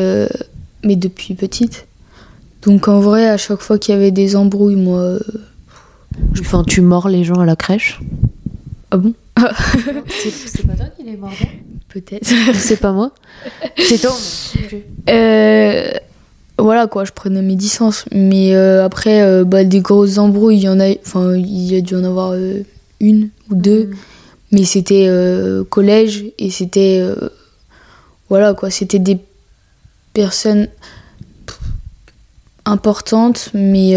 mais 0.85 0.97
depuis 0.97 1.35
petite. 1.35 1.87
Donc 2.63 2.89
en 2.89 3.01
vrai, 3.01 3.29
à 3.29 3.37
chaque 3.37 3.61
fois 3.61 3.79
qu'il 3.79 3.95
y 3.95 3.99
avait 3.99 4.11
des 4.13 4.37
embrouilles, 4.37 4.77
moi. 4.77 5.19
Enfin, 6.41 6.65
tu 6.65 6.81
mords 6.81 7.09
les 7.09 7.25
gens 7.25 7.41
à 7.41 7.47
la 7.47 7.57
crèche. 7.57 8.01
Ah 8.91 8.97
bon 8.97 9.13
C'est 10.09 10.67
pas 10.67 10.75
toi 10.75 10.87
qui 10.97 11.05
les 11.05 11.17
mordais 11.17 11.63
Peut-être. 11.89 12.27
C'est 12.55 12.81
pas 12.81 12.93
moi. 12.93 13.13
C'est 13.77 13.99
toi. 13.99 14.15
Euh, 15.09 15.91
voilà 16.59 16.89
quoi, 16.89 17.05
je 17.05 17.13
prenais 17.13 17.41
mes 17.41 17.55
distances. 17.55 18.05
Mais 18.13 18.55
euh, 18.55 18.85
après, 18.85 19.23
euh, 19.23 19.45
bah, 19.45 19.65
des 19.65 19.81
grosses 19.81 20.19
embrouilles, 20.19 20.59
il 20.59 20.63
y 20.63 20.69
en 20.69 20.81
a. 20.81 20.91
Enfin, 21.07 21.37
il 21.37 21.73
y 21.73 21.77
a 21.77 21.81
dû 21.81 21.95
en 21.95 22.05
avoir 22.05 22.33
euh, 22.33 22.63
une 23.01 23.31
ou 23.51 23.55
deux. 23.55 23.91
Mais 24.51 24.65
c'était 24.65 25.09
collège 25.69 26.25
et 26.39 26.51
c'était. 26.51 27.03
voilà 28.31 28.55
quoi, 28.55 28.71
c'était 28.71 28.99
des 28.99 29.19
personnes 30.15 30.69
importantes, 32.65 33.51
mais. 33.53 33.93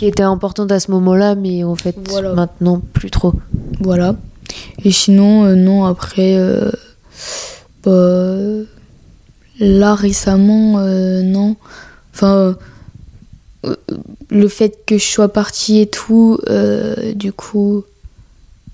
Qui 0.00 0.06
était 0.06 0.22
importante 0.22 0.72
à 0.72 0.80
ce 0.80 0.90
moment-là, 0.92 1.34
mais 1.34 1.62
en 1.62 1.74
fait, 1.74 1.94
Voilà. 2.08 2.32
maintenant, 2.32 2.80
plus 2.94 3.10
trop. 3.10 3.34
Voilà. 3.80 4.16
Et 4.82 4.92
sinon, 4.92 5.44
euh, 5.44 5.54
non, 5.54 5.84
après, 5.84 6.36
euh, 6.38 6.70
bah, 7.84 8.64
là 9.58 9.94
récemment, 9.94 10.78
euh, 10.78 11.20
non. 11.20 11.54
Enfin, 12.14 12.56
le 14.30 14.48
fait 14.48 14.78
que 14.86 14.96
je 14.96 15.04
sois 15.04 15.30
partie 15.30 15.80
et 15.80 15.86
tout, 15.86 16.38
du 17.14 17.34
coup. 17.34 17.84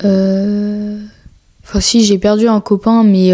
Enfin, 0.04 1.80
si, 1.80 2.04
j'ai 2.04 2.18
perdu 2.18 2.46
un 2.46 2.60
copain, 2.60 3.02
mais. 3.02 3.32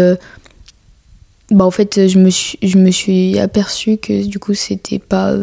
bah, 1.51 1.63
en 1.65 1.69
fait, 1.69 2.07
je 2.07 2.17
me 2.17 2.31
suis, 2.31 2.57
je 2.63 2.79
me 2.79 2.89
suis 2.89 3.37
aperçue 3.37 3.97
que 3.97 4.25
du 4.25 4.39
coup, 4.39 4.55
c'était 4.55 4.97
pas 4.97 5.35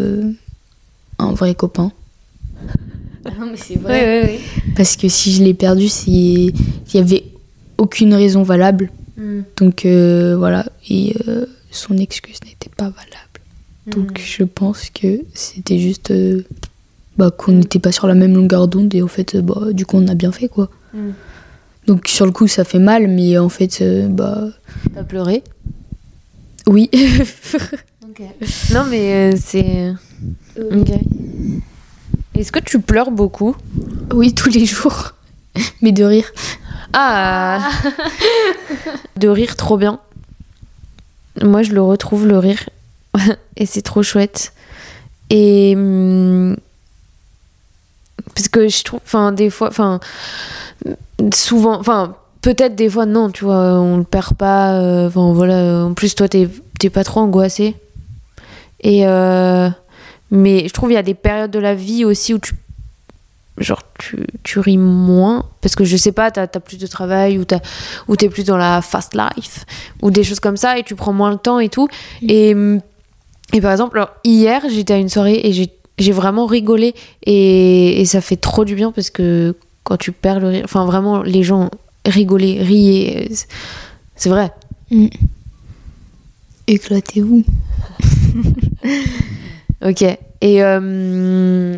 un 1.20 1.32
vrai 1.32 1.54
copain. 1.54 1.92
Non, 3.24 3.50
mais 3.50 3.56
c'est 3.56 3.76
oui. 3.76 4.40
parce 4.76 4.96
que 4.96 5.08
si 5.08 5.32
je 5.32 5.42
l'ai 5.42 5.54
perdu, 5.54 5.88
c'est 5.88 6.10
il 6.10 6.54
y 6.94 6.98
avait 6.98 7.24
aucune 7.78 8.14
raison 8.14 8.42
valable. 8.42 8.90
Donc 9.58 9.84
euh, 9.84 10.34
voilà, 10.38 10.64
et 10.88 11.14
euh, 11.28 11.44
son 11.70 11.98
excuse 11.98 12.38
n'était 12.46 12.70
pas 12.74 12.88
valable. 12.88 13.30
Donc 13.86 14.18
je 14.18 14.44
pense 14.44 14.88
que 14.88 15.20
c'était 15.34 15.78
juste 15.78 16.10
euh, 16.10 16.42
bah, 17.18 17.30
qu'on 17.30 17.52
n'était 17.52 17.78
pas 17.78 17.92
sur 17.92 18.06
la 18.06 18.14
même 18.14 18.34
longueur 18.34 18.66
d'onde 18.68 18.94
et 18.94 19.02
en 19.02 19.08
fait, 19.08 19.36
bah, 19.36 19.72
du 19.72 19.84
coup, 19.84 19.98
on 19.98 20.08
a 20.08 20.14
bien 20.14 20.32
fait 20.32 20.48
quoi. 20.48 20.70
Mm. 20.94 21.10
Donc 21.86 22.08
sur 22.08 22.24
le 22.24 22.32
coup, 22.32 22.48
ça 22.48 22.64
fait 22.64 22.78
mal, 22.78 23.08
mais 23.08 23.36
en 23.36 23.48
fait, 23.48 23.80
euh, 23.82 24.08
bah 24.08 24.48
T'as 24.94 25.04
pleuré? 25.04 25.42
Oui. 26.66 26.90
Non, 28.74 28.84
mais 28.90 29.32
euh, 29.32 29.36
c'est. 29.40 29.92
Ok. 30.58 30.90
Est-ce 32.40 32.52
que 32.52 32.58
tu 32.58 32.80
pleures 32.80 33.10
beaucoup? 33.10 33.54
Oui, 34.14 34.34
tous 34.34 34.48
les 34.48 34.64
jours. 34.66 35.12
mais 35.82 35.92
de 35.92 36.04
rire. 36.04 36.32
Ah 36.92 37.70
De 39.16 39.28
rire 39.28 39.56
trop 39.56 39.76
bien. 39.76 40.00
Moi, 41.42 41.62
je 41.62 41.72
le 41.72 41.82
retrouve, 41.82 42.26
le 42.26 42.38
rire. 42.38 42.68
Et 43.56 43.66
c'est 43.66 43.82
trop 43.82 44.02
chouette. 44.02 44.52
Et. 45.28 45.74
hum, 45.76 46.56
Parce 48.34 48.48
que 48.48 48.68
je 48.68 48.82
trouve. 48.84 49.00
Enfin, 49.04 49.32
des 49.32 49.50
fois. 49.50 49.68
Enfin. 49.68 50.00
souvent, 51.34 51.78
enfin, 51.78 52.16
peut-être 52.40 52.74
des 52.74 52.88
fois 52.88 53.04
non, 53.06 53.30
tu 53.30 53.44
vois, 53.44 53.74
on 53.80 53.98
le 53.98 54.04
perd 54.04 54.34
pas. 54.34 54.74
euh, 54.80 55.08
Enfin 55.08 55.32
voilà, 55.34 55.84
en 55.84 55.92
plus 55.94 56.14
toi 56.14 56.28
t'es 56.28 56.48
t'es 56.78 56.88
pas 56.90 57.04
trop 57.04 57.20
angoissé. 57.20 57.76
Et 58.82 59.06
euh, 59.06 59.68
mais 60.30 60.68
je 60.68 60.72
trouve 60.72 60.90
il 60.90 60.94
y 60.94 60.98
a 60.98 61.02
des 61.02 61.14
périodes 61.14 61.50
de 61.50 61.58
la 61.58 61.74
vie 61.74 62.04
aussi 62.04 62.34
où 62.34 62.38
tu 62.38 62.54
genre 63.58 63.82
tu, 63.98 64.16
tu 64.42 64.58
ris 64.58 64.78
moins 64.78 65.44
parce 65.60 65.74
que 65.74 65.84
je 65.84 65.96
sais 65.96 66.12
pas 66.12 66.30
t'as 66.30 66.42
as 66.44 66.60
plus 66.60 66.78
de 66.78 66.86
travail 66.86 67.36
ou 67.38 67.44
t'as 67.44 67.60
ou 68.08 68.16
t'es 68.16 68.30
plus 68.30 68.44
dans 68.44 68.56
la 68.56 68.80
fast 68.80 69.14
life 69.14 69.66
ou 70.00 70.10
des 70.10 70.24
choses 70.24 70.40
comme 70.40 70.56
ça 70.56 70.78
et 70.78 70.82
tu 70.82 70.94
prends 70.94 71.12
moins 71.12 71.30
le 71.30 71.36
temps 71.36 71.58
et 71.60 71.68
tout 71.68 71.86
et 72.22 72.54
et 73.52 73.60
par 73.60 73.72
exemple 73.72 73.98
alors, 73.98 74.10
hier 74.24 74.62
j'étais 74.70 74.94
à 74.94 74.98
une 74.98 75.08
soirée 75.10 75.40
et 75.44 75.52
j'ai 75.52 75.68
j'ai 75.98 76.12
vraiment 76.12 76.46
rigolé 76.46 76.94
et, 77.24 78.00
et 78.00 78.04
ça 78.06 78.22
fait 78.22 78.36
trop 78.36 78.64
du 78.64 78.74
bien 78.74 78.92
parce 78.92 79.10
que 79.10 79.54
quand 79.84 79.98
tu 79.98 80.12
perds 80.12 80.40
le 80.40 80.48
rire 80.48 80.62
enfin 80.64 80.86
vraiment 80.86 81.22
les 81.22 81.42
gens 81.42 81.68
rigolaient 82.06 82.62
riaient 82.62 83.28
c'est- 83.30 83.48
c'est 84.16 84.28
vrai 84.30 84.52
Mm. 84.92 85.06
Éclatez-vous. 86.66 87.44
Ok. 89.84 90.02
Et, 90.02 90.62
euh, 90.64 91.76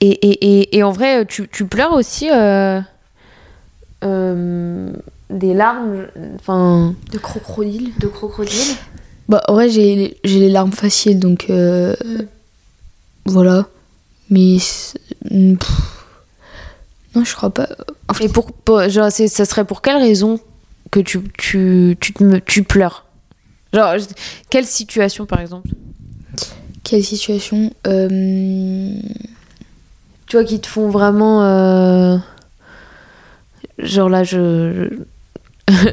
et, 0.00 0.10
et, 0.10 0.60
et, 0.60 0.76
et 0.78 0.82
en 0.82 0.90
vrai, 0.92 1.24
tu, 1.26 1.48
tu 1.48 1.64
pleures 1.66 1.92
aussi 1.92 2.28
euh, 2.30 2.80
euh, 4.04 4.92
des 5.30 5.54
larmes, 5.54 6.06
enfin, 6.36 6.94
De 7.12 7.18
crocodile. 7.18 7.92
de 7.98 8.08
crocodile. 8.08 8.76
Bah, 9.28 9.42
en 9.48 9.54
vrai, 9.54 9.70
j'ai 9.70 10.16
j'ai 10.24 10.40
les 10.40 10.48
larmes 10.50 10.72
faciles, 10.72 11.18
donc 11.18 11.46
euh, 11.50 11.94
voilà. 13.24 13.66
Mais 14.30 14.56
pff, 14.58 15.70
non, 17.14 17.24
je 17.24 17.34
crois 17.34 17.50
pas. 17.50 17.68
Et 18.20 18.28
pour, 18.28 18.52
pour- 18.52 18.88
genre, 18.88 19.12
c'est- 19.12 19.28
ça 19.28 19.44
serait 19.44 19.64
pour 19.64 19.80
quelle 19.82 19.96
raison 19.98 20.40
que 20.90 21.00
tu, 21.00 21.20
tu, 21.38 21.96
tu, 22.00 22.12
tu 22.46 22.62
pleures? 22.64 23.06
Genre, 23.72 23.94
quelle 24.50 24.66
situation 24.66 25.26
par 25.26 25.40
exemple? 25.40 25.70
Quelle 26.84 27.04
situation 27.04 27.72
Euh, 27.86 28.08
Tu 30.26 30.36
vois, 30.36 30.44
qui 30.44 30.60
te 30.60 30.66
font 30.66 30.88
vraiment. 30.90 31.42
euh, 31.44 32.18
Genre 33.78 34.08
là, 34.08 34.24
je. 34.24 34.88
je... 35.68 35.74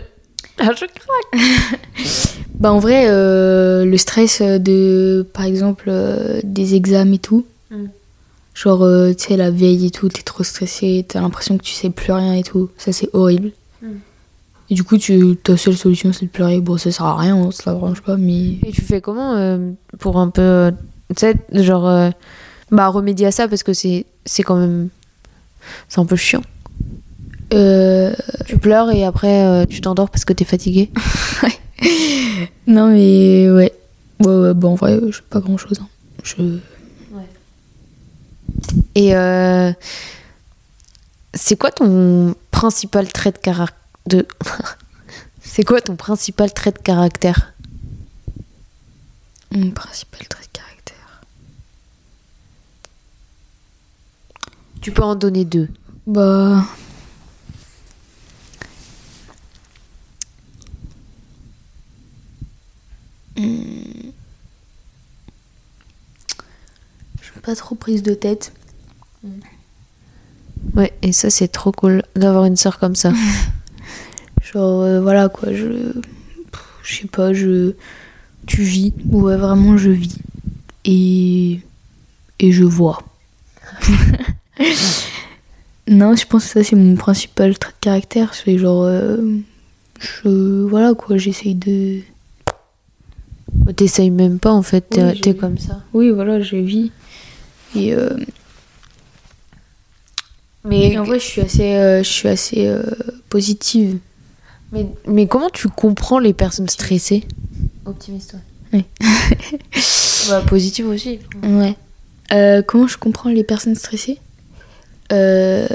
Ah, 0.62 0.72
je 0.76 0.86
craque. 0.86 1.42
Bah, 2.60 2.74
en 2.74 2.80
vrai, 2.80 3.06
euh, 3.08 3.86
le 3.86 3.98
stress 3.98 4.42
de, 4.42 5.26
par 5.34 5.46
exemple, 5.46 5.90
des 6.44 6.76
examens 6.76 7.14
et 7.14 7.18
tout. 7.20 7.46
Mm. 7.72 7.86
Genre, 8.54 8.86
tu 9.18 9.24
sais, 9.26 9.38
la 9.38 9.50
veille 9.52 9.86
et 9.86 9.92
tout, 9.92 10.10
t'es 10.10 10.22
trop 10.24 10.44
stressé, 10.44 11.06
t'as 11.08 11.22
l'impression 11.22 11.58
que 11.58 11.64
tu 11.64 11.72
sais 11.72 11.90
plus 11.90 12.12
rien 12.12 12.34
et 12.34 12.44
tout. 12.44 12.70
Ça, 12.78 12.92
c'est 12.92 13.08
horrible. 13.14 13.52
Mm. 13.82 13.88
Et 14.70 14.76
du 14.76 14.84
coup, 14.84 14.98
tu, 14.98 15.36
ta 15.36 15.58
seule 15.58 15.76
solution, 15.76 16.14
c'est 16.14 16.26
de 16.26 16.32
pleurer. 16.32 16.62
Bon, 16.62 16.78
ça 16.78 16.92
sert 16.92 17.06
à 17.06 17.18
rien, 17.18 17.36
hein, 17.36 17.50
ça 17.52 17.72
l'arrange 17.72 18.02
pas, 18.02 18.18
mais. 18.18 18.60
Et 18.66 18.72
tu 18.72 18.82
fais 18.82 19.02
comment 19.02 19.36
euh, 19.36 19.72
pour 19.98 20.20
un 20.20 20.30
peu, 20.30 20.42
euh, 20.42 20.72
tu 21.16 21.22
sais, 21.22 21.36
genre, 21.52 21.88
euh, 21.88 22.10
bah, 22.72 22.88
remédier 22.90 23.28
à 23.28 23.32
ça 23.32 23.48
parce 23.48 23.64
que 23.64 23.74
c'est, 23.74 24.06
quand 24.44 24.56
même, 24.56 24.90
c'est 25.88 26.00
un 26.00 26.06
peu 26.06 26.16
chiant. 26.16 26.44
Euh, 27.52 28.14
Tu 28.46 28.60
pleures 28.60 28.92
et 28.92 29.04
après 29.04 29.66
tu 29.66 29.82
t'endors 29.82 30.12
parce 30.12 30.24
que 30.24 30.34
t'es 30.34 30.46
fatigué. 30.46 30.92
non, 32.68 32.92
mais 32.92 33.50
ouais. 33.50 33.74
Ouais, 34.20 34.36
ouais, 34.36 34.54
bon, 34.54 34.74
en 34.74 34.76
vrai, 34.76 35.00
je 35.10 35.18
fais 35.18 35.24
pas 35.30 35.40
grand 35.40 35.58
chose. 35.58 35.80
Je. 36.24 36.60
Et 38.96 39.16
euh, 39.16 39.72
c'est 41.34 41.58
quoi 41.58 41.72
ton 41.72 42.36
principal 42.52 43.12
trait 43.12 43.32
de 43.32 43.38
caractère? 43.38 43.76
De... 44.10 44.28
C'est 45.42 45.64
quoi 45.64 45.82
ton 45.82 45.96
principal 45.96 46.54
trait 46.54 46.72
de 46.72 46.80
caractère 46.80 47.54
Mon 49.52 49.72
principal 49.72 50.28
trait 50.28 50.44
de 50.44 50.58
caractère. 50.60 51.22
Tu 54.82 54.92
peux 54.92 55.04
en 55.04 55.16
donner 55.16 55.46
deux. 55.46 55.70
Bah. 56.06 56.66
Hmm. 63.38 64.12
Je 67.22 67.32
suis 67.32 67.40
pas 67.42 67.56
trop 67.56 67.76
prise 67.76 68.04
de 68.04 68.14
tête. 68.14 68.54
Ouais, 70.76 70.94
et 71.02 71.12
ça 71.14 71.30
c'est 71.30 71.48
trop 71.48 71.72
cool 71.72 72.04
d'avoir 72.16 72.46
une 72.46 72.58
sœur 72.58 72.80
comme 72.80 72.96
ça. 72.96 73.12
Genre, 74.54 74.82
euh, 74.82 75.02
voilà 75.02 75.30
quoi, 75.30 75.54
je. 75.54 75.68
Je 76.84 76.96
sais 77.02 77.08
pas, 77.08 77.34
je. 77.34 77.74
Tu 78.48 78.64
vis. 78.64 78.94
Ouais, 79.10 79.36
vraiment, 79.38 79.78
je 79.78 79.90
vis. 79.92 80.18
Et. 80.86 81.60
Et 82.40 82.52
je 82.52 82.64
vois. 82.64 83.04
non, 85.88 86.16
je 86.16 86.26
pense 86.26 86.46
que 86.46 86.50
ça, 86.52 86.64
c'est 86.64 86.76
mon 86.76 86.96
principal 86.96 87.58
trait 87.58 87.72
de 87.72 87.78
caractère. 87.82 88.34
C'est 88.34 88.58
genre. 88.58 88.84
euh, 88.84 89.18
je. 90.00 90.62
Voilà 90.64 90.94
quoi, 90.94 91.18
j'essaye 91.18 91.56
de. 91.56 92.00
T'essayes 93.76 94.10
même 94.10 94.40
pas 94.40 94.52
en 94.52 94.62
fait, 94.64 94.82
t'es, 94.90 95.04
Oui, 95.04 95.22
je- 95.24 95.32
comme 95.32 95.58
ça. 95.58 95.82
Oui, 95.94 96.10
voilà, 96.12 96.40
je 96.42 96.56
vis. 96.56 96.92
Et. 97.76 97.94
euh, 97.94 98.18
Mais, 100.66 100.98
en 100.98 101.04
vrai, 101.04 101.20
je 101.20 101.26
suis 101.26 101.42
assez, 101.42 101.76
euh, 101.76 102.04
je 102.04 102.10
suis 102.10 102.28
assez 102.28 102.68
euh, 102.68 102.84
positive. 103.30 104.00
Mais, 104.72 104.88
mais 105.08 105.28
comment 105.28 105.50
tu 105.50 105.68
comprends 105.70 106.20
les 106.20 106.34
personnes 106.34 106.70
stressées? 106.70 107.24
Optimiste, 107.86 108.36
Oui. 108.74 108.86
bah, 110.30 110.42
positive 110.42 110.88
aussi. 110.88 111.20
Ouais. 111.44 111.76
Euh, 112.32 112.62
comment 112.62 112.88
je 112.88 112.98
comprends 112.98 113.30
les 113.30 113.44
personnes 113.44 113.76
stressées? 113.76 114.20
Euh, 115.12 115.68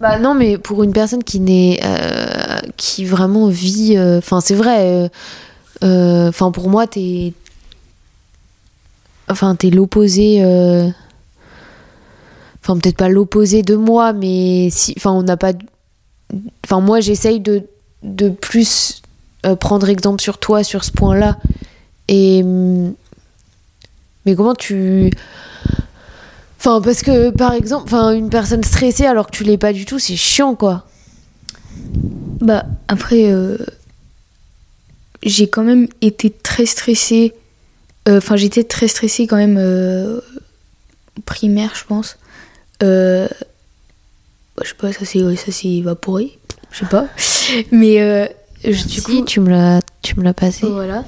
Bah 0.00 0.18
non, 0.18 0.34
mais 0.34 0.58
pour 0.58 0.82
une 0.82 0.92
personne 0.92 1.24
qui 1.24 1.40
n'est, 1.40 1.80
euh, 1.82 2.58
qui 2.76 3.04
vraiment 3.04 3.48
vit, 3.48 3.98
enfin 3.98 4.40
c'est 4.40 4.54
vrai, 4.54 5.10
enfin 5.82 6.50
pour 6.50 6.68
moi 6.68 6.86
t'es, 6.86 7.32
enfin 9.28 9.54
t'es 9.56 9.70
l'opposé, 9.70 10.42
euh, 10.42 10.88
enfin 12.62 12.78
peut-être 12.78 12.96
pas 12.96 13.08
l'opposé 13.08 13.62
de 13.62 13.76
moi, 13.76 14.12
mais 14.12 14.68
si, 14.70 14.94
enfin 14.96 15.12
on 15.12 15.22
n'a 15.22 15.36
pas, 15.36 15.52
enfin 16.64 16.80
moi 16.80 17.00
j'essaye 17.00 17.40
de 17.40 17.64
de 18.02 18.28
plus 18.30 19.02
euh, 19.46 19.56
prendre 19.56 19.88
exemple 19.88 20.20
sur 20.20 20.38
toi 20.38 20.62
sur 20.64 20.84
ce 20.84 20.92
point-là, 20.92 21.38
et 22.08 22.42
mais 22.42 24.34
comment 24.34 24.54
tu 24.54 25.10
Enfin, 26.58 26.82
parce 26.82 27.02
que 27.02 27.30
par 27.30 27.54
exemple, 27.54 27.84
enfin, 27.86 28.12
une 28.12 28.28
personne 28.28 28.62
stressée 28.62 29.06
alors 29.06 29.26
que 29.28 29.32
tu 29.32 29.44
l'es 29.44 29.56
pas 29.56 29.72
du 29.72 29.86
tout, 29.86 29.98
c'est 29.98 30.16
chiant 30.16 30.54
quoi. 30.54 30.86
Bah, 32.40 32.66
après, 32.88 33.32
euh, 33.32 33.56
j'ai 35.22 35.48
quand 35.48 35.62
même 35.62 35.88
été 36.02 36.30
très 36.30 36.66
stressée. 36.66 37.34
Euh, 38.08 38.18
Enfin, 38.18 38.36
j'étais 38.36 38.64
très 38.64 38.88
stressée 38.88 39.26
quand 39.26 39.36
même 39.36 40.20
primaire, 41.24 41.72
je 41.74 41.84
pense. 41.84 42.18
Bah, 42.80 43.28
je 44.62 44.68
sais 44.68 44.74
pas, 44.74 44.92
ça 44.92 45.04
s'est 45.06 45.68
évaporé. 45.68 46.38
Je 46.70 46.80
sais 46.80 46.86
pas. 46.86 47.06
Mais 47.72 48.00
euh, 48.00 48.26
je- 48.64 48.86
du 48.86 49.02
coup. 49.02 49.24
tu 49.24 49.40
me 49.40 49.50
l'as, 49.50 49.80
tu 50.02 50.18
me 50.18 50.24
l'as 50.24 50.34
passé. 50.34 50.66
Voilà. 50.66 51.04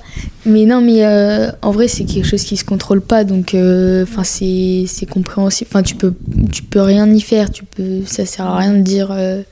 Mais 0.47 0.65
non, 0.67 0.81
mais 0.81 1.05
euh, 1.05 1.51
en 1.63 1.71
vrai, 1.71 1.89
c'est 1.89 2.05
quelque 2.05 2.27
chose 2.27 2.43
qui 2.43 2.57
se 2.57 2.65
contrôle 2.65 3.01
pas, 3.01 3.25
donc 3.25 3.55
euh, 3.55 4.03
enfin 4.05 4.25
c'est 4.25 4.85
c'est 4.87 5.07
compréhensible. 5.07 5.69
Enfin, 5.73 5.83
tu 5.83 5.95
peux 5.95 6.15
tu 6.51 6.63
peux 6.63 6.81
rien 6.81 7.09
y 7.13 7.21
faire. 7.21 7.51
Tu 7.51 7.65
peux, 7.65 8.05
ça 8.07 8.27
sert 8.27 8.47
à 8.47 8.57
rien 8.59 8.73
de 8.75 8.83
dire 8.83 9.11
euh, 9.13 9.43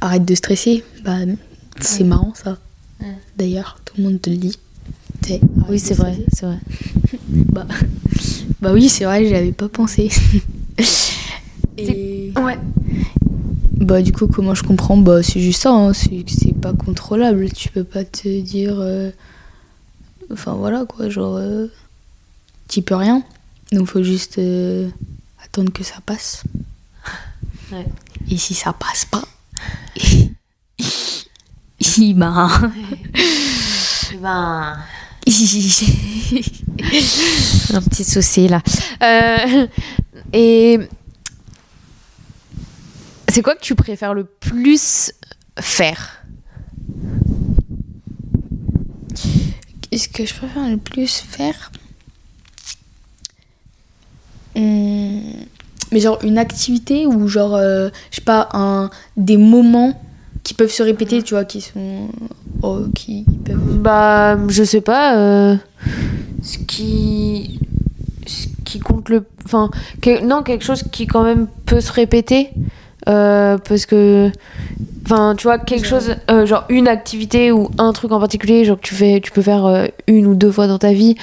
arrête 0.00 0.24
de 0.24 0.34
stresser. 0.34 0.84
Bah, 1.04 1.16
c'est 1.80 2.04
marrant 2.04 2.32
ça. 2.34 2.58
Ouais. 3.00 3.08
D'ailleurs, 3.36 3.78
tout 3.84 3.94
le 3.98 4.04
monde 4.04 4.20
te 4.20 4.30
le 4.30 4.36
dit. 4.36 4.58
Oui, 5.68 5.78
c'est 5.78 5.94
vrai, 5.94 6.14
c'est 6.32 6.46
vrai. 6.46 6.58
Bah, 7.28 7.66
bah 8.60 8.72
oui, 8.72 8.88
c'est 8.88 9.04
vrai, 9.04 9.24
j'y 9.26 9.34
avais 9.34 9.52
pas 9.52 9.68
pensé. 9.68 10.10
Et 11.78 12.32
Ouais. 12.36 12.58
Bah 13.84 14.02
du 14.02 14.12
coup, 14.12 14.26
comment 14.26 14.54
je 14.54 14.62
comprends 14.62 14.96
Bah 14.96 15.22
c'est 15.22 15.40
juste 15.40 15.62
ça, 15.62 15.70
hein, 15.70 15.92
c'est 15.92 16.24
pas 16.60 16.72
contrôlable. 16.72 17.50
Tu 17.52 17.68
peux 17.68 17.84
pas 17.84 18.04
te 18.04 18.40
dire... 18.40 18.74
euh, 18.78 19.10
Enfin 20.32 20.54
voilà 20.54 20.84
quoi, 20.86 21.08
genre... 21.10 21.36
euh, 21.36 21.66
Tu 22.68 22.80
peux 22.82 22.94
rien. 22.96 23.22
Donc 23.72 23.86
faut 23.88 24.02
juste 24.02 24.38
euh, 24.38 24.88
attendre 25.44 25.72
que 25.72 25.84
ça 25.84 25.96
passe. 26.04 26.42
Ouais. 27.72 27.86
Et 28.30 28.36
si 28.38 28.54
ça 28.54 28.72
passe 28.72 29.04
pas... 29.04 29.22
bah... 32.14 32.48
Ben, 34.20 34.76
un 37.74 37.82
petit 37.82 38.04
souci 38.04 38.48
là. 38.48 38.62
Et 40.32 40.78
c'est 43.34 43.42
quoi 43.42 43.56
que 43.56 43.60
tu 43.62 43.74
préfères 43.74 44.14
le 44.14 44.22
plus 44.22 45.10
faire 45.58 46.24
Qu'est-ce 49.90 50.08
que 50.08 50.24
je 50.24 50.32
préfère 50.34 50.68
le 50.68 50.76
plus 50.76 51.18
faire 51.18 51.72
Hum, 54.54 55.20
Mais 55.90 55.98
genre 55.98 56.20
une 56.22 56.38
activité 56.38 57.06
ou 57.08 57.26
genre, 57.26 57.56
euh, 57.56 57.88
je 58.12 58.16
sais 58.16 58.22
pas, 58.22 58.48
un, 58.52 58.88
des 59.16 59.36
moments 59.36 60.00
qui 60.44 60.54
peuvent 60.54 60.70
se 60.70 60.84
répéter, 60.84 61.20
tu 61.24 61.34
vois, 61.34 61.44
qui 61.44 61.60
sont. 61.60 62.08
oh, 62.62 62.82
qui, 62.94 63.24
peuvent. 63.44 63.78
Bah, 63.80 64.38
je 64.48 64.62
sais 64.62 64.80
pas. 64.80 65.16
euh, 65.16 65.56
ce 66.40 66.58
qui. 66.58 67.58
Ce 68.28 68.46
qui 68.64 68.78
compte 68.78 69.08
le. 69.08 69.26
Enfin, 69.44 69.70
que- 70.00 70.24
non, 70.24 70.44
quelque 70.44 70.64
chose 70.64 70.84
qui 70.92 71.08
quand 71.08 71.24
même 71.24 71.48
peut 71.66 71.80
se 71.80 71.90
répéter. 71.90 72.50
Euh, 73.08 73.58
parce 73.58 73.86
que. 73.86 74.30
Enfin, 75.04 75.34
tu 75.36 75.44
vois, 75.44 75.58
quelque 75.58 75.86
chose. 75.86 76.16
euh, 76.30 76.46
genre 76.46 76.64
une 76.70 76.88
activité 76.88 77.52
ou 77.52 77.70
un 77.78 77.92
truc 77.92 78.12
en 78.12 78.20
particulier, 78.20 78.64
genre 78.64 78.78
que 78.80 78.86
tu, 78.86 78.94
fais, 78.94 79.20
tu 79.20 79.30
peux 79.30 79.42
faire 79.42 79.66
euh, 79.66 79.86
une 80.06 80.26
ou 80.26 80.34
deux 80.34 80.50
fois 80.50 80.66
dans 80.66 80.78
ta 80.78 80.92
vie. 80.92 81.16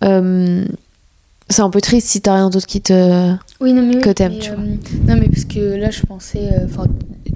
c'est 0.00 1.62
un 1.62 1.70
peu 1.70 1.80
triste 1.80 2.08
si 2.08 2.20
t'as 2.20 2.34
rien 2.34 2.48
d'autre 2.50 2.66
qui 2.66 2.80
te. 2.80 3.34
Oui, 3.60 3.72
non, 3.72 3.82
mais 3.82 3.96
oui, 3.96 4.00
que 4.00 4.10
t'aimes, 4.10 4.38
tu 4.38 4.50
vois. 4.50 4.58
Non, 4.58 5.20
mais 5.20 5.28
parce 5.28 5.44
que 5.44 5.76
là, 5.76 5.90
je 5.90 6.02
pensais. 6.02 6.48
Enfin, 6.64 6.84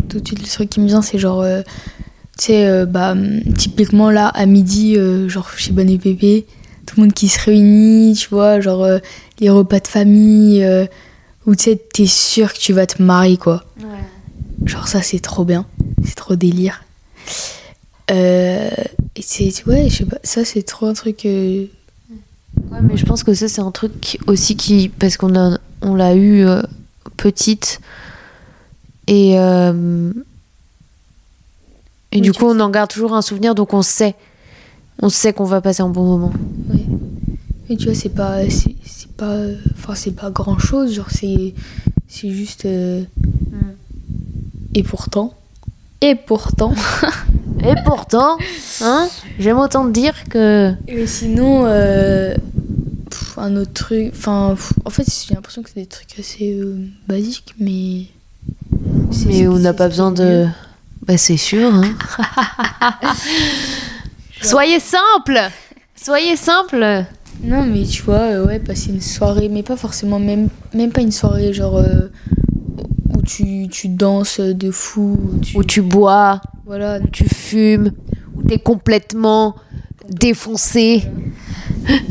tout 0.08 0.20
de 0.20 0.26
suite, 0.26 0.40
le 0.40 0.48
truc 0.48 0.70
qui 0.70 0.80
me 0.80 0.86
vient, 0.86 1.02
c'est 1.02 1.18
genre. 1.18 1.44
tu 2.38 2.44
sais, 2.46 2.86
bah, 2.86 3.14
typiquement 3.58 4.10
là, 4.10 4.28
à 4.28 4.46
midi, 4.46 4.96
genre 5.28 5.50
chez 5.56 5.72
Bonne 5.72 5.90
et 5.90 5.98
Pépé, 5.98 6.46
tout 6.86 6.94
le 6.96 7.02
monde 7.02 7.12
qui 7.12 7.28
se 7.28 7.38
réunit, 7.44 8.14
tu 8.14 8.28
vois, 8.30 8.60
genre 8.60 8.88
les 9.40 9.50
repas 9.50 9.80
de 9.80 9.88
famille, 9.88 10.66
où 11.46 11.54
tu 11.54 11.64
sais, 11.64 11.76
t'es 11.92 12.06
sûr 12.06 12.52
que 12.52 12.58
tu 12.58 12.72
vas 12.72 12.86
te 12.86 13.02
marier, 13.02 13.36
quoi. 13.36 13.64
Genre, 14.66 14.88
ça, 14.88 15.02
c'est 15.02 15.18
trop 15.20 15.44
bien. 15.44 15.66
C'est 16.04 16.14
trop 16.14 16.36
délire. 16.36 16.82
Euh, 18.10 18.70
et 19.16 19.22
c'est. 19.22 19.64
Ouais, 19.66 19.88
je 19.88 19.96
sais 19.98 20.04
pas, 20.06 20.18
ça, 20.22 20.44
c'est 20.44 20.62
trop 20.62 20.86
un 20.86 20.92
truc. 20.94 21.24
euh, 21.26 21.66
Ouais, 22.70 22.78
mais 22.82 22.96
je 22.96 23.04
pense 23.04 23.24
que 23.24 23.34
ça, 23.34 23.48
c'est 23.48 23.60
un 23.60 23.70
truc 23.72 24.18
aussi 24.26 24.56
qui. 24.56 24.88
Parce 24.88 25.16
qu'on 25.16 25.34
a, 25.36 25.58
on 25.82 25.94
l'a 25.94 26.14
eu 26.14 26.44
euh, 26.46 26.62
petite. 27.16 27.80
Et. 29.06 29.38
euh, 29.38 30.12
et 32.12 32.16
Oui, 32.18 32.20
du 32.20 32.32
coup, 32.32 32.44
on 32.46 32.60
en 32.60 32.70
garde 32.70 32.90
toujours 32.90 33.12
un 33.14 33.22
souvenir, 33.22 33.54
donc 33.54 33.74
on 33.74 33.82
sait. 33.82 34.14
On 35.02 35.08
sait 35.08 35.32
qu'on 35.32 35.44
va 35.44 35.60
passer 35.60 35.82
un 35.82 35.88
bon 35.88 36.04
moment. 36.04 36.32
Ouais. 36.70 36.83
Et 37.70 37.76
tu 37.76 37.86
vois, 37.86 37.94
c'est 37.94 38.08
pas. 38.10 38.48
C'est 38.50 38.74
c'est 38.84 39.12
pas. 39.12 39.36
Enfin, 39.78 39.94
c'est 39.94 40.10
pas 40.14 40.30
grand 40.30 40.58
chose. 40.58 40.92
Genre, 40.94 41.10
c'est. 41.10 41.54
C'est 42.08 42.30
juste. 42.30 42.64
euh, 42.66 43.02
Et 44.74 44.82
pourtant. 44.82 45.34
Et 46.00 46.14
pourtant. 46.14 46.74
Et 47.66 47.74
pourtant, 47.86 48.36
hein, 48.82 49.08
j'aime 49.38 49.58
autant 49.58 49.86
te 49.86 49.92
dire 49.92 50.14
que. 50.28 50.74
Et 50.86 51.06
sinon. 51.06 51.64
euh, 51.66 52.34
pff, 53.10 53.38
un 53.38 53.56
autre 53.56 53.72
truc. 53.72 54.10
Enfin. 54.14 54.54
En 54.84 54.90
fait, 54.90 55.06
j'ai 55.26 55.34
l'impression 55.34 55.62
que 55.62 55.70
c'est 55.72 55.80
des 55.80 55.86
trucs 55.86 56.18
assez 56.18 56.52
euh, 56.58 56.76
basiques, 57.08 57.54
mais. 57.58 58.02
c'est- 59.10 59.26
Mais 59.28 59.48
on 59.48 59.58
n'a 59.58 59.72
pas 59.72 59.88
besoin 59.88 60.12
de. 60.12 60.46
Bah, 61.06 61.16
c'est 61.16 61.36
sûr, 61.38 61.72
hein. 61.74 61.94
Soyez 64.42 64.80
simple 64.80 65.38
Soyez 65.96 66.36
simple 66.36 67.04
Non, 67.42 67.66
mais 67.66 67.84
tu 67.84 68.02
vois, 68.02 68.20
euh, 68.20 68.46
ouais, 68.46 68.58
passer 68.58 68.90
une 68.90 69.00
soirée, 69.00 69.48
mais 69.48 69.62
pas 69.62 69.76
forcément, 69.76 70.18
même, 70.18 70.48
même 70.72 70.92
pas 70.92 71.02
une 71.02 71.12
soirée 71.12 71.52
genre 71.52 71.76
euh, 71.76 72.08
où 73.14 73.20
tu, 73.22 73.68
tu 73.68 73.88
danses 73.88 74.40
de 74.40 74.70
fou, 74.70 75.18
où 75.34 75.38
tu, 75.40 75.56
Où 75.58 75.64
tu 75.64 75.82
bois, 75.82 76.40
voilà, 76.64 77.00
où 77.00 77.08
tu 77.08 77.24
fumes, 77.28 77.92
où 78.34 78.42
t'es 78.42 78.58
complètement 78.58 79.56
défoncé. 80.08 81.02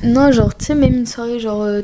non, 0.04 0.32
genre, 0.32 0.56
tu 0.56 0.66
sais, 0.66 0.76
même 0.76 0.94
une 0.94 1.06
soirée 1.08 1.40
genre 1.40 1.64
euh, 1.64 1.82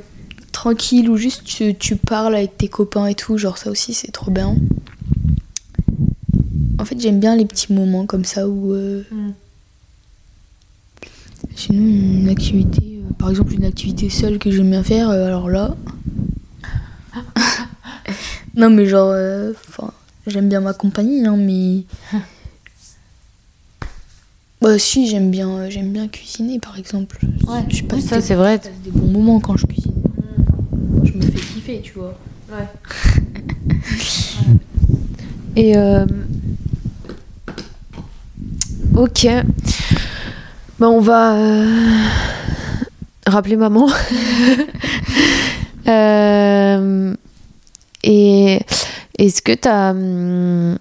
tranquille 0.52 1.10
où 1.10 1.18
juste 1.18 1.44
tu, 1.44 1.74
tu 1.76 1.96
parles 1.96 2.36
avec 2.36 2.56
tes 2.58 2.68
copains 2.68 3.08
et 3.08 3.16
tout, 3.16 3.38
genre 3.40 3.58
ça 3.58 3.72
aussi 3.72 3.94
c'est 3.96 4.12
trop 4.12 4.30
bien. 4.30 4.56
En 6.78 6.86
fait, 6.86 7.00
j'aime 7.00 7.20
bien 7.20 7.36
les 7.36 7.46
petits 7.46 7.74
moments 7.74 8.06
comme 8.06 8.26
ça 8.26 8.48
où. 8.48 8.74
euh, 8.74 9.04
Mm. 9.12 9.30
Sinon, 11.56 11.82
une 11.82 12.30
activité, 12.30 12.99
par 13.18 13.30
exemple, 13.30 13.54
une 13.54 13.66
activité 13.66 14.10
seule 14.10 14.40
que 14.40 14.52
j'aime 14.52 14.70
bien 14.72 14.84
faire, 14.84 15.10
euh, 15.10 15.28
alors 15.28 15.50
là. 15.50 15.76
non, 18.56 18.70
mais 18.70 18.86
genre. 18.86 19.12
euh, 19.14 19.54
Enfin, 19.68 19.92
j'aime 20.28 20.50
bien 20.50 20.62
ma 20.62 20.74
compagnie, 20.74 21.26
hein, 21.26 21.36
mais. 21.38 21.84
Bah, 24.62 24.78
si, 24.78 25.08
j'aime 25.08 25.32
bien, 25.32 25.48
euh, 25.50 25.70
j'aime 25.70 25.94
bien 25.94 26.10
cuisiner, 26.10 26.60
par 26.60 26.78
exemple. 26.78 27.18
je 27.70 27.82
passe 27.84 28.04
ça 28.04 28.20
c'est 28.20 28.36
vrai. 28.36 28.60
je 28.62 28.68
passe 28.70 28.78
des 28.84 28.92
bons 28.92 29.08
moments 29.08 29.40
quand 29.40 29.56
je 29.56 29.66
cuisine. 29.66 29.94
Je 31.06 31.14
me 31.14 31.22
fais 31.22 31.40
kiffer, 31.40 31.80
tu 31.82 31.94
vois. 31.94 32.14
Et 35.56 35.78
euh, 35.78 36.06
ok, 38.96 39.28
bah 40.78 40.90
on 40.90 41.00
va 41.00 41.36
euh, 41.36 42.04
rappeler 43.30 43.56
maman. 43.58 43.88
Euh, 45.88 47.16
et 48.04 48.60
est-ce 49.18 49.42
que 49.42 49.54
t'as 49.54 49.92
hum, 49.92 50.78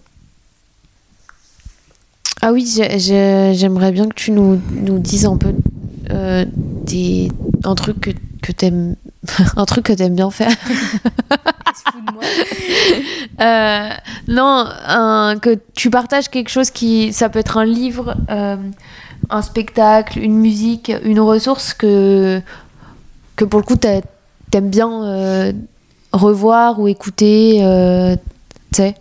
ah 2.43 2.53
oui, 2.53 2.67
j'ai- 2.71 2.99
j'ai- 2.99 3.55
j'aimerais 3.55 3.91
bien 3.93 4.07
que 4.09 4.15
tu 4.15 4.33
nous, 4.33 4.61
nous 4.71 4.99
dises 4.99 5.25
un 5.25 5.39
peu 5.39 5.55
euh, 6.11 6.45
des 6.53 7.31
un 7.65 7.75
truc 7.75 8.01
que, 8.01 8.11
que 8.43 8.53
t'aimes 8.53 8.97
un 9.57 9.65
truc 9.65 9.87
que 9.87 9.93
t'aimes 9.95 10.17
bien 10.17 10.31
faire. 10.31 10.51
Euh, 13.41 13.89
non, 14.27 14.67
un- 14.87 15.39
que 15.41 15.59
tu 15.75 15.91
partages 15.91 16.29
quelque 16.29 16.49
chose 16.51 16.71
qui. 16.71 17.13
Ça 17.13 17.29
peut 17.29 17.39
être 17.39 17.57
un 17.57 17.65
livre, 17.65 18.17
euh, 18.31 18.57
un 19.31 19.43
spectacle, 19.43 20.19
une 20.19 20.37
musique, 20.39 20.91
une 21.05 21.21
ressource 21.21 21.75
que, 21.75 22.41
que 23.37 23.45
pour 23.45 23.61
le 23.61 23.65
coup 23.67 23.77
t'a- 23.77 24.01
t'aimes 24.51 24.71
bien 24.71 24.91
euh, 25.05 25.53
revoir 26.13 26.81
ou 26.81 26.89
écouter. 26.89 27.61
euh, 27.63 28.17
tu 28.73 28.83
sais. 28.83 28.95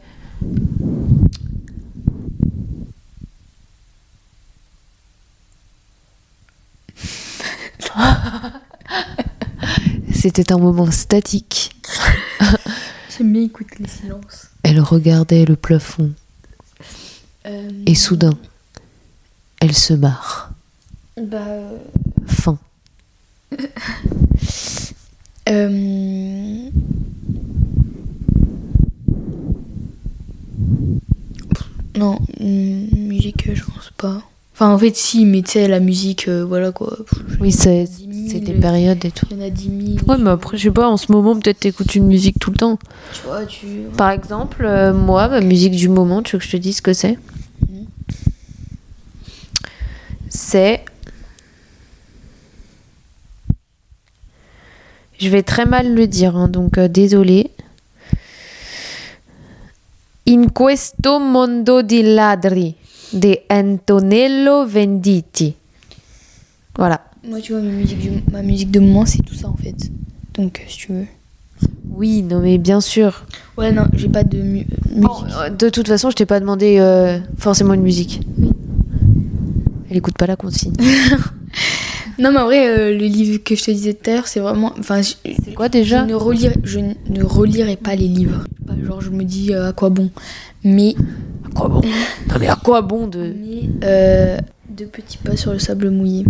C'était 10.14 10.52
un 10.52 10.58
moment 10.58 10.90
statique. 10.92 11.72
J'aime 13.18 13.34
bien 13.34 13.44
écouter 13.44 13.76
les 13.80 13.88
silences. 13.88 14.48
Elle 14.64 14.80
regardait 14.80 15.46
le 15.46 15.56
plafond 15.56 16.12
Euh, 17.46 17.70
et 17.86 17.96
soudain, 17.96 18.38
elle 19.68 19.76
se 19.76 19.94
marre. 19.94 20.52
Bah. 21.22 21.38
euh, 21.48 21.78
Fin. 22.26 22.58
Euh, 25.50 25.70
Non, 31.98 32.20
musique, 32.38 33.50
je 33.54 33.64
pense 33.64 33.92
pas. 33.96 34.22
Enfin, 34.54 34.74
en 34.74 34.78
fait, 34.78 34.96
si, 34.98 35.24
mais 35.24 35.42
tu 35.42 35.52
sais, 35.52 35.68
la 35.70 35.80
musique, 35.80 36.28
euh, 36.28 36.44
voilà 36.44 36.74
quoi. 36.74 36.98
Oui, 37.40 37.54
c'est 37.54 37.86
des 37.86 38.54
périodes 38.54 39.06
et 39.06 39.12
tout. 39.12 39.26
Il 39.32 39.38
y 39.38 39.42
en 39.42 39.46
a 39.46 39.50
10 39.50 39.96
000. 39.96 40.10
Ouais, 40.10 40.18
mais 40.20 40.32
après, 40.32 40.58
je 40.58 40.64
sais 40.64 40.72
pas, 40.72 40.90
en 40.90 40.98
ce 40.98 41.12
moment, 41.14 41.40
peut-être 41.40 41.60
t'écoutes 41.62 41.96
une 41.96 42.08
musique 42.08 42.40
tout 42.40 42.52
le 42.52 42.58
temps. 42.58 42.78
Tu 43.14 43.22
vois, 43.26 43.46
tu. 43.46 43.68
Par 43.96 44.10
exemple, 44.10 44.66
euh, 44.66 44.94
moi, 44.94 45.30
ma 45.30 45.40
musique 45.40 45.76
du 45.76 45.88
moment, 45.88 46.22
tu 46.22 46.36
veux 46.36 46.40
que 46.40 46.46
je 46.46 46.52
te 46.52 46.58
dise 46.58 46.78
ce 46.78 46.82
que 46.82 46.94
c'est? 46.94 47.18
C'est. 50.30 50.84
Je 55.20 55.30
vais 55.30 55.42
très 55.44 55.66
mal 55.66 55.94
le 55.96 56.08
dire, 56.08 56.36
hein, 56.36 56.48
donc 56.48 56.78
euh, 56.78 56.88
désolé. 56.88 57.52
In 60.28 60.48
questo 60.54 61.20
mondo 61.20 61.82
di 61.82 62.04
ladri 62.04 62.76
de 63.12 63.42
Antonello 63.50 64.68
Venditti. 64.68 65.56
Voilà. 66.76 67.02
Moi, 67.24 67.40
tu 67.42 67.54
vois, 67.54 67.62
ma 67.62 67.72
musique, 67.72 68.00
du- 68.00 68.22
ma 68.32 68.42
musique 68.44 68.70
de 68.70 68.80
moment, 68.80 69.06
c'est 69.06 69.24
tout 69.24 69.34
ça 69.34 69.48
en 69.48 69.56
fait. 69.56 69.76
Donc, 70.36 70.60
euh, 70.60 70.64
si 70.68 70.78
tu 70.78 70.92
veux. 70.94 71.06
Oui, 71.90 72.22
non 72.22 72.40
mais 72.42 72.60
bien 72.60 72.80
sûr. 72.82 73.26
Ouais, 73.58 73.72
non, 73.72 73.86
j'ai 73.94 74.10
pas 74.10 74.24
de 74.24 74.38
mu- 74.38 74.68
musique. 74.68 74.68
Bon, 75.02 75.24
euh, 75.40 75.50
de 75.50 75.70
toute 75.70 75.88
façon, 75.88 76.12
je 76.12 76.16
t'ai 76.16 76.28
pas 76.28 76.40
demandé 76.40 76.78
euh, 76.80 77.18
forcément 77.40 77.74
une 77.74 77.82
musique. 77.82 78.22
Oui. 78.38 78.52
Elle 79.90 79.98
écoute 79.98 80.18
pas 80.18 80.28
la 80.28 80.36
consigne. 80.36 80.74
Non, 82.20 82.32
mais 82.32 82.40
en 82.40 82.46
vrai, 82.46 82.68
euh, 82.68 82.98
le 82.98 83.06
livre 83.06 83.44
que 83.44 83.56
je 83.56 83.64
te 83.64 83.70
disais 83.70 83.94
tout 83.94 84.10
à 84.10 84.14
l'heure, 84.16 84.28
c'est 84.28 84.40
vraiment. 84.40 84.74
Enfin, 84.80 85.04
je, 85.04 85.14
C'est 85.46 85.54
quoi 85.54 85.68
je 85.68 85.74
déjà 85.74 86.04
ne, 86.04 86.16
relirai, 86.16 86.56
je 86.64 86.80
ne 86.80 87.24
relirai 87.24 87.76
pas 87.76 87.96
les 87.96 88.08
livres. 88.08 88.44
Je 88.76 88.86
genre 88.86 89.02
je 89.02 89.12
me 89.12 89.24
dis 89.24 89.54
à 89.54 89.72
quoi 89.72 89.92
bon? 89.92 90.10
Mais. 90.64 90.96
À 91.46 91.50
quoi 91.54 91.68
bon? 91.70 91.82
Non 92.28 92.36
mais 92.40 92.48
à 92.48 92.56
quoi 92.56 92.82
bon 92.82 93.06
de. 93.08 93.36
Euh, 93.84 94.40
deux 94.68 94.88
petits 94.88 95.20
pas 95.20 95.38
sur 95.38 95.54
le 95.54 95.60
sable 95.60 95.92
mouillé. 95.92 96.26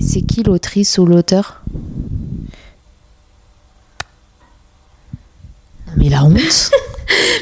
C'est 0.00 0.22
qui 0.22 0.42
l'autrice 0.42 0.98
ou 0.98 1.06
l'auteur? 1.06 1.62
Non 5.86 5.92
mais 5.96 6.08
la 6.08 6.24
honte 6.24 6.36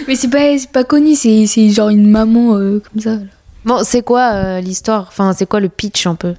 Mais 0.07 0.15
c'est 0.17 0.29
pas, 0.29 0.55
pas 0.73 0.85
connu, 0.85 1.15
c'est, 1.15 1.47
c'est 1.47 1.71
genre 1.71 1.89
une 1.89 2.11
maman 2.11 2.57
euh, 2.57 2.81
comme 2.81 3.01
ça. 3.01 3.15
là. 3.17 3.23
Bon, 3.67 3.83
c'est 3.83 4.03
quoi 4.03 4.33
euh, 4.33 4.61
l'histoire? 4.61 5.07
Enfin, 5.09 5.33
c'est 5.33 5.47
quoi 5.47 5.59
le 5.59 5.69
pitch 5.69 6.07
un 6.07 6.15
peu? 6.15 6.35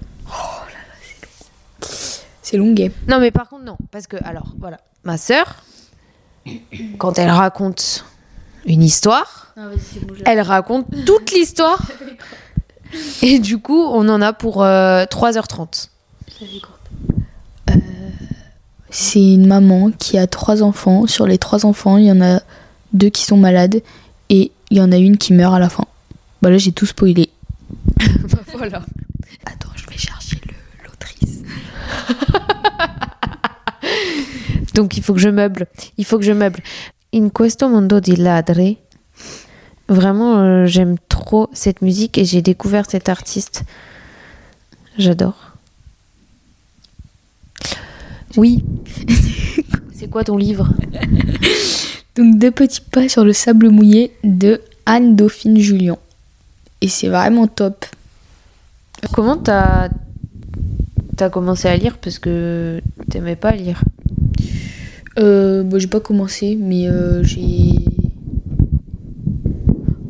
C'est 2.42 2.56
longuet. 2.56 2.94
Non, 3.10 3.20
mais 3.20 3.32
par 3.32 3.50
contre, 3.50 3.66
non. 3.66 3.76
Parce 3.92 4.08
que, 4.08 4.16
alors, 4.24 4.54
voilà. 4.58 4.80
Ma 5.04 5.18
sœur, 5.18 5.58
quand 6.98 7.20
elle 7.20 7.30
raconte 7.30 8.06
une 8.66 8.82
histoire, 8.82 9.54
elle 10.26 10.40
raconte 10.40 10.86
toute 11.06 11.32
l'histoire. 11.34 11.82
Et 13.22 13.40
du 13.40 13.58
coup, 13.58 13.84
on 13.84 14.08
en 14.08 14.22
a 14.22 14.32
pour 14.32 14.64
euh, 14.64 15.04
3h30. 15.04 15.90
C'est 18.90 19.20
une 19.20 19.48
maman 19.48 19.92
qui 19.92 20.18
a 20.18 20.28
trois 20.28 20.64
enfants. 20.64 21.08
Sur 21.08 21.28
les 21.28 21.38
trois 21.38 21.66
enfants, 21.66 21.98
il 21.98 22.06
y 22.06 22.12
en 22.12 22.22
a 22.22 22.40
deux 22.94 23.10
qui 23.10 23.26
sont 23.26 23.38
malades 23.38 23.82
et 24.30 24.52
il 24.70 24.78
y 24.78 24.82
en 24.82 24.94
a 24.94 24.98
une 24.98 25.18
qui 25.18 25.34
meurt 25.34 25.54
à 25.54 25.60
la 25.60 25.68
fin. 25.68 25.84
Bah 26.42 26.50
là, 26.50 26.58
j'ai 26.58 26.72
tout 26.72 26.86
spoilé. 26.86 27.30
voilà. 28.54 28.86
Attends, 29.46 29.70
je 29.76 29.86
vais 29.88 29.98
chercher 29.98 30.40
le- 30.46 30.88
l'autrice. 30.88 31.42
Donc, 34.74 34.98
il 34.98 35.04
faut 35.04 35.14
que 35.14 35.20
je 35.20 35.30
meuble. 35.30 35.68
Il 35.98 36.06
faut 36.06 36.18
que 36.20 36.26
je 36.26 36.32
meuble. 36.32 36.62
In 37.14 37.30
questo 37.32 37.70
mondo 37.70 38.00
di 38.00 38.16
ladri, 38.16 38.78
vraiment, 39.88 40.40
euh, 40.40 40.66
j'aime 40.66 40.98
trop 41.10 41.50
cette 41.54 41.82
musique 41.82 42.18
et 42.18 42.26
j'ai 42.26 42.42
découvert 42.42 42.90
cet 42.90 43.10
artiste. 43.10 43.64
J'adore. 44.98 45.54
Oui. 48.36 48.64
c'est 49.94 50.10
quoi 50.10 50.24
ton 50.24 50.38
livre? 50.38 50.70
Donc, 52.16 52.38
deux 52.38 52.52
petits 52.52 52.82
pas 52.82 53.08
sur 53.10 53.24
le 53.24 53.34
sable 53.34 53.70
mouillé 53.70 54.12
de 54.24 54.62
Anne 54.86 55.16
Dauphine 55.16 55.58
Julien. 55.60 55.98
Et 56.82 56.88
c'est 56.88 57.10
vraiment 57.10 57.48
top. 57.48 57.86
Comment 59.14 59.38
t'as 59.38 59.90
t'as 61.16 61.30
commencé 61.30 61.68
à 61.68 61.76
lire 61.76 61.98
parce 61.98 62.20
que 62.20 62.82
t'aimais 63.10 63.36
pas 63.36 63.52
lire? 63.52 63.82
Euh, 65.20 65.64
bah, 65.64 65.80
j'ai 65.80 65.88
pas 65.88 66.00
commencé, 66.00 66.56
mais 66.56 66.88
euh, 66.88 67.24
j'ai. 67.24 67.74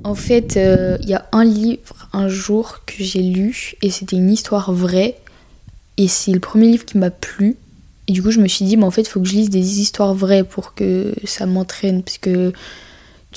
En 0.04 0.16
fait, 0.16 0.58
euh, 0.58 0.98
il 1.02 1.10
y 1.10 1.14
a 1.14 1.28
un 1.32 1.44
livre 1.44 2.10
un 2.14 2.28
jour 2.28 2.80
que 2.86 3.04
j'ai 3.04 3.22
lu 3.22 3.74
et 3.82 3.90
c'était 3.90 4.16
une 4.16 4.30
histoire 4.30 4.72
vraie. 4.72 5.18
Et 5.98 6.08
c'est 6.08 6.32
le 6.32 6.40
premier 6.40 6.68
livre 6.68 6.86
qui 6.86 6.98
m'a 6.98 7.10
plu. 7.10 7.56
Et 8.08 8.14
du 8.14 8.22
coup, 8.22 8.32
je 8.32 8.40
me 8.40 8.48
suis 8.48 8.64
dit, 8.66 8.78
mais 8.78 8.86
en 8.86 8.92
fait, 8.92 9.02
il 9.02 9.08
faut 9.08 9.20
que 9.20 9.28
je 9.28 9.34
lise 9.34 9.50
des 9.50 9.82
histoires 9.82 10.14
vraies 10.14 10.44
pour 10.44 10.76
que 10.76 11.14
ça 11.26 11.46
m'entraîne. 11.46 12.04
Parce 12.04 12.20
que 12.20 12.54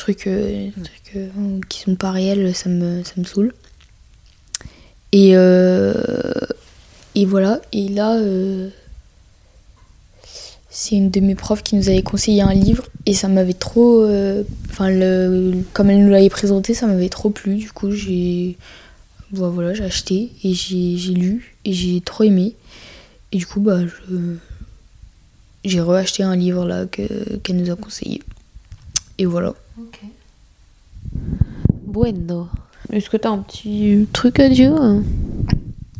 trucs, 0.01 0.26
euh, 0.26 0.70
euh, 1.16 1.28
qui 1.68 1.80
sont 1.80 1.94
pas 1.94 2.11
réels, 2.11 2.55
ça 2.55 2.68
me, 2.68 3.03
ça 3.05 3.12
me 3.16 3.24
saoule. 3.24 3.53
Et, 5.12 5.32
euh, 5.34 5.94
et 7.14 7.24
voilà. 7.26 7.61
Et 7.72 7.88
là. 7.88 8.18
c'est 10.70 10.94
une 10.96 11.11
de 11.11 11.20
mes 11.20 11.34
profs 11.34 11.62
qui 11.62 11.74
nous 11.76 11.88
avait 11.88 12.03
conseillé 12.03 12.42
un 12.42 12.55
livre 12.55 12.84
et 13.07 13.14
ça 13.14 13.28
m'avait 13.28 13.53
trop. 13.55 14.05
Enfin, 14.70 14.88
comme 15.72 15.90
elle 15.90 16.05
nous 16.05 16.11
l'avait 16.11 16.28
présenté, 16.30 16.74
ça 16.74 16.86
m'avait 16.86 17.09
trop 17.09 17.30
plu. 17.30 17.57
Du 17.57 17.70
coup, 17.72 17.90
j'ai. 17.90 18.57
bah, 19.32 19.48
voilà, 19.48 19.74
j'ai 19.74 19.84
acheté 19.84 20.30
et 20.44 20.55
j'ai 20.55 21.14
lu 21.14 21.57
et 21.64 21.72
j'ai 21.72 22.01
trop 22.01 22.24
aimé. 22.24 22.55
Et 23.32 23.38
du 23.38 23.46
coup, 23.46 23.61
bah. 23.61 23.80
J'ai 25.62 25.80
reacheté 25.80 26.22
un 26.22 26.36
livre 26.36 26.64
là 26.64 26.86
que- 26.86 27.36
qu'elle 27.42 27.57
nous 27.57 27.70
a 27.70 27.76
conseillé. 27.76 28.22
Et 29.18 29.26
voilà. 29.26 29.55
Bueno. 31.87 32.49
Est-ce 32.93 33.09
que 33.11 33.16
t'as 33.16 33.31
un 33.31 33.39
petit 33.39 34.07
truc 34.12 34.39
à 34.41 34.49
dire 34.49 34.74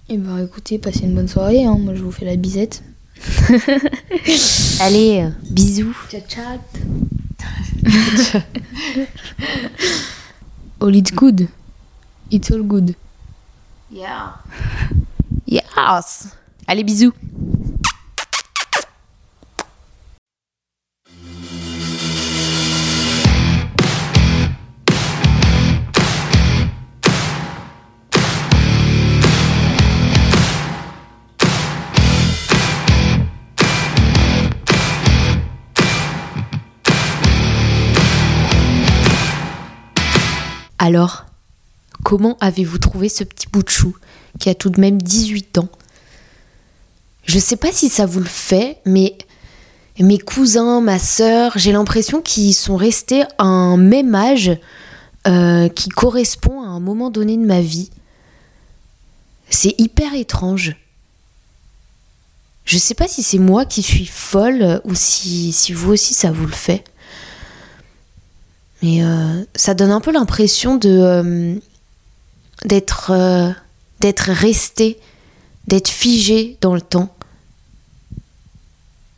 Et 0.09 0.17
bah, 0.17 0.41
écoutez, 0.43 0.79
passez 0.79 1.01
une 1.05 1.15
bonne 1.15 1.29
soirée. 1.29 1.65
hein. 1.65 1.77
Moi, 1.79 1.95
je 1.95 2.03
vous 2.03 2.13
fais 2.13 2.25
la 2.25 2.37
bisette. 2.37 2.83
Allez, 4.81 5.29
bisous. 5.51 5.95
Ciao, 6.11 6.21
ciao. 6.29 6.59
All 10.81 10.95
it's 10.97 11.13
good. 11.13 11.49
It's 12.31 12.51
all 12.51 12.63
good. 12.63 12.95
Yeah. 13.93 14.35
Yes. 15.47 16.29
Allez, 16.67 16.85
bisous. 16.85 17.13
Alors, 40.91 41.27
comment 42.03 42.37
avez-vous 42.41 42.79
trouvé 42.79 43.09
ce 43.09 43.23
petit 43.23 43.47
bout 43.47 43.63
de 43.63 43.69
chou 43.69 43.95
qui 44.41 44.51
a 44.51 44.57
tout 44.57 44.71
de 44.71 44.81
même 44.81 45.01
18 45.01 45.59
ans? 45.59 45.69
Je 47.27 47.39
sais 47.39 47.55
pas 47.55 47.71
si 47.71 47.89
ça 47.89 48.07
vous 48.07 48.19
le 48.19 48.27
fait, 48.27 48.81
mais 48.85 49.17
mes 50.01 50.19
cousins, 50.19 50.81
ma 50.81 50.99
sœur, 50.99 51.53
j'ai 51.55 51.71
l'impression 51.71 52.21
qu'ils 52.21 52.57
sont 52.57 52.75
restés 52.75 53.23
à 53.39 53.45
un 53.45 53.77
même 53.77 54.17
âge 54.17 54.51
euh, 55.29 55.69
qui 55.69 55.91
correspond 55.91 56.61
à 56.61 56.67
un 56.67 56.81
moment 56.81 57.11
donné 57.11 57.37
de 57.37 57.47
ma 57.47 57.61
vie. 57.61 57.91
C'est 59.49 59.77
hyper 59.79 60.15
étrange. 60.15 60.75
Je 62.65 62.79
sais 62.79 62.95
pas 62.95 63.07
si 63.07 63.23
c'est 63.23 63.39
moi 63.39 63.65
qui 63.65 63.85
suis 63.85 64.07
folle 64.07 64.81
ou 64.83 64.97
si 64.97 65.55
vous 65.73 65.93
aussi 65.93 66.15
ça 66.15 66.33
vous 66.33 66.47
le 66.47 66.53
fait. 66.53 66.83
Mais 68.83 69.03
euh, 69.03 69.45
ça 69.55 69.75
donne 69.75 69.91
un 69.91 70.01
peu 70.01 70.13
l'impression 70.13 70.77
de 70.77 70.89
euh, 70.91 71.55
d'être 72.65 73.11
euh, 73.13 73.51
d'être 74.01 74.31
resté, 74.31 74.99
d'être 75.67 75.89
figé 75.89 76.57
dans 76.61 76.75
le 76.75 76.81
temps. 76.81 77.15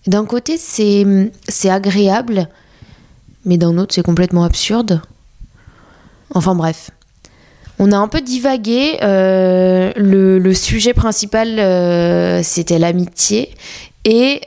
D'un 0.07 0.25
côté, 0.25 0.57
c'est 0.59 1.07
c'est 1.49 1.71
agréable, 1.71 2.49
mais 3.45 3.57
d'un 3.57 3.79
autre, 3.79 3.95
c'est 3.95 4.03
complètement 4.03 4.45
absurde. 4.45 5.01
Enfin 6.35 6.55
bref. 6.55 6.91
On 7.79 7.91
a 7.91 7.97
un 7.97 8.07
peu 8.07 8.21
divagué. 8.21 8.99
le, 9.03 10.53
sujet 10.55 10.95
principal, 10.95 12.45
c'était 12.45 12.79
l'amitié. 12.79 13.55
Et 14.05 14.43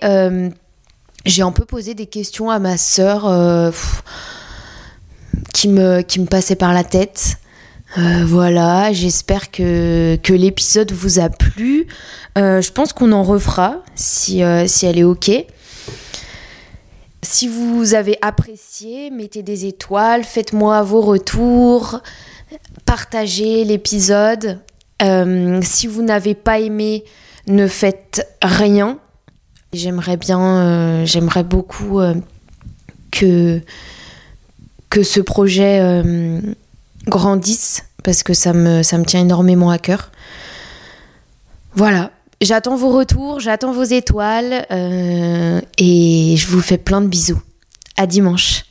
j'ai 1.26 1.41
un 1.41 1.51
peu 1.51 1.66
posé 1.66 1.95
des 1.95 2.05
questions 2.05 2.49
à 2.49 2.59
ma 2.59 2.78
sœur 2.78 3.26
qui, 5.55 5.69
me, 5.69 6.01
qui 6.01 6.19
me 6.19 6.25
passaient 6.25 6.57
par 6.57 6.73
la 6.73 6.83
tête. 6.83 7.37
Euh, 7.97 8.25
voilà, 8.25 8.91
j'espère 8.91 9.51
que, 9.51 10.17
que 10.21 10.33
l'épisode 10.33 10.91
vous 10.91 11.19
a 11.19 11.29
plu. 11.29 11.87
Euh, 12.37 12.61
je 12.61 12.73
pense 12.73 12.91
qu'on 12.91 13.13
en 13.13 13.23
refera 13.23 13.77
si, 13.95 14.43
euh, 14.43 14.67
si 14.67 14.85
elle 14.85 14.99
est 14.99 15.05
OK. 15.05 15.31
Si 17.21 17.47
vous 17.47 17.93
avez 17.93 18.17
apprécié, 18.21 19.11
mettez 19.11 19.43
des 19.43 19.65
étoiles, 19.65 20.25
faites-moi 20.25 20.83
vos 20.83 21.01
retours, 21.01 22.01
partagez 22.85 23.63
l'épisode. 23.63 24.59
Si 25.61 25.87
vous 25.87 26.03
n'avez 26.03 26.35
pas 26.35 26.59
aimé, 26.59 27.03
ne 27.47 27.67
faites 27.67 28.27
rien. 28.41 28.99
J'aimerais 29.73 30.17
bien, 30.17 31.03
j'aimerais 31.05 31.43
beaucoup 31.43 31.99
que, 33.11 33.61
que 34.95 35.03
ce 35.03 35.19
projet 35.19 35.79
euh, 35.81 36.39
grandisse 37.05 37.83
parce 38.01 38.23
que 38.23 38.33
ça 38.33 38.53
me, 38.53 39.03
tient 39.03 39.19
énormément 39.19 39.69
à 39.69 39.77
cœur. 39.77 40.09
Voilà, 41.73 42.11
j'attends 42.39 42.77
vos 42.77 42.91
retours, 42.91 43.41
j'attends 43.41 43.73
vos 43.73 43.83
étoiles 43.83 44.65
euh, 44.71 45.59
et 45.77 46.35
je 46.37 46.47
vous 46.47 46.61
fais 46.61 46.77
plein 46.77 47.01
de 47.01 47.07
bisous. 47.07 47.41
À 47.97 48.07
dimanche. 48.07 48.63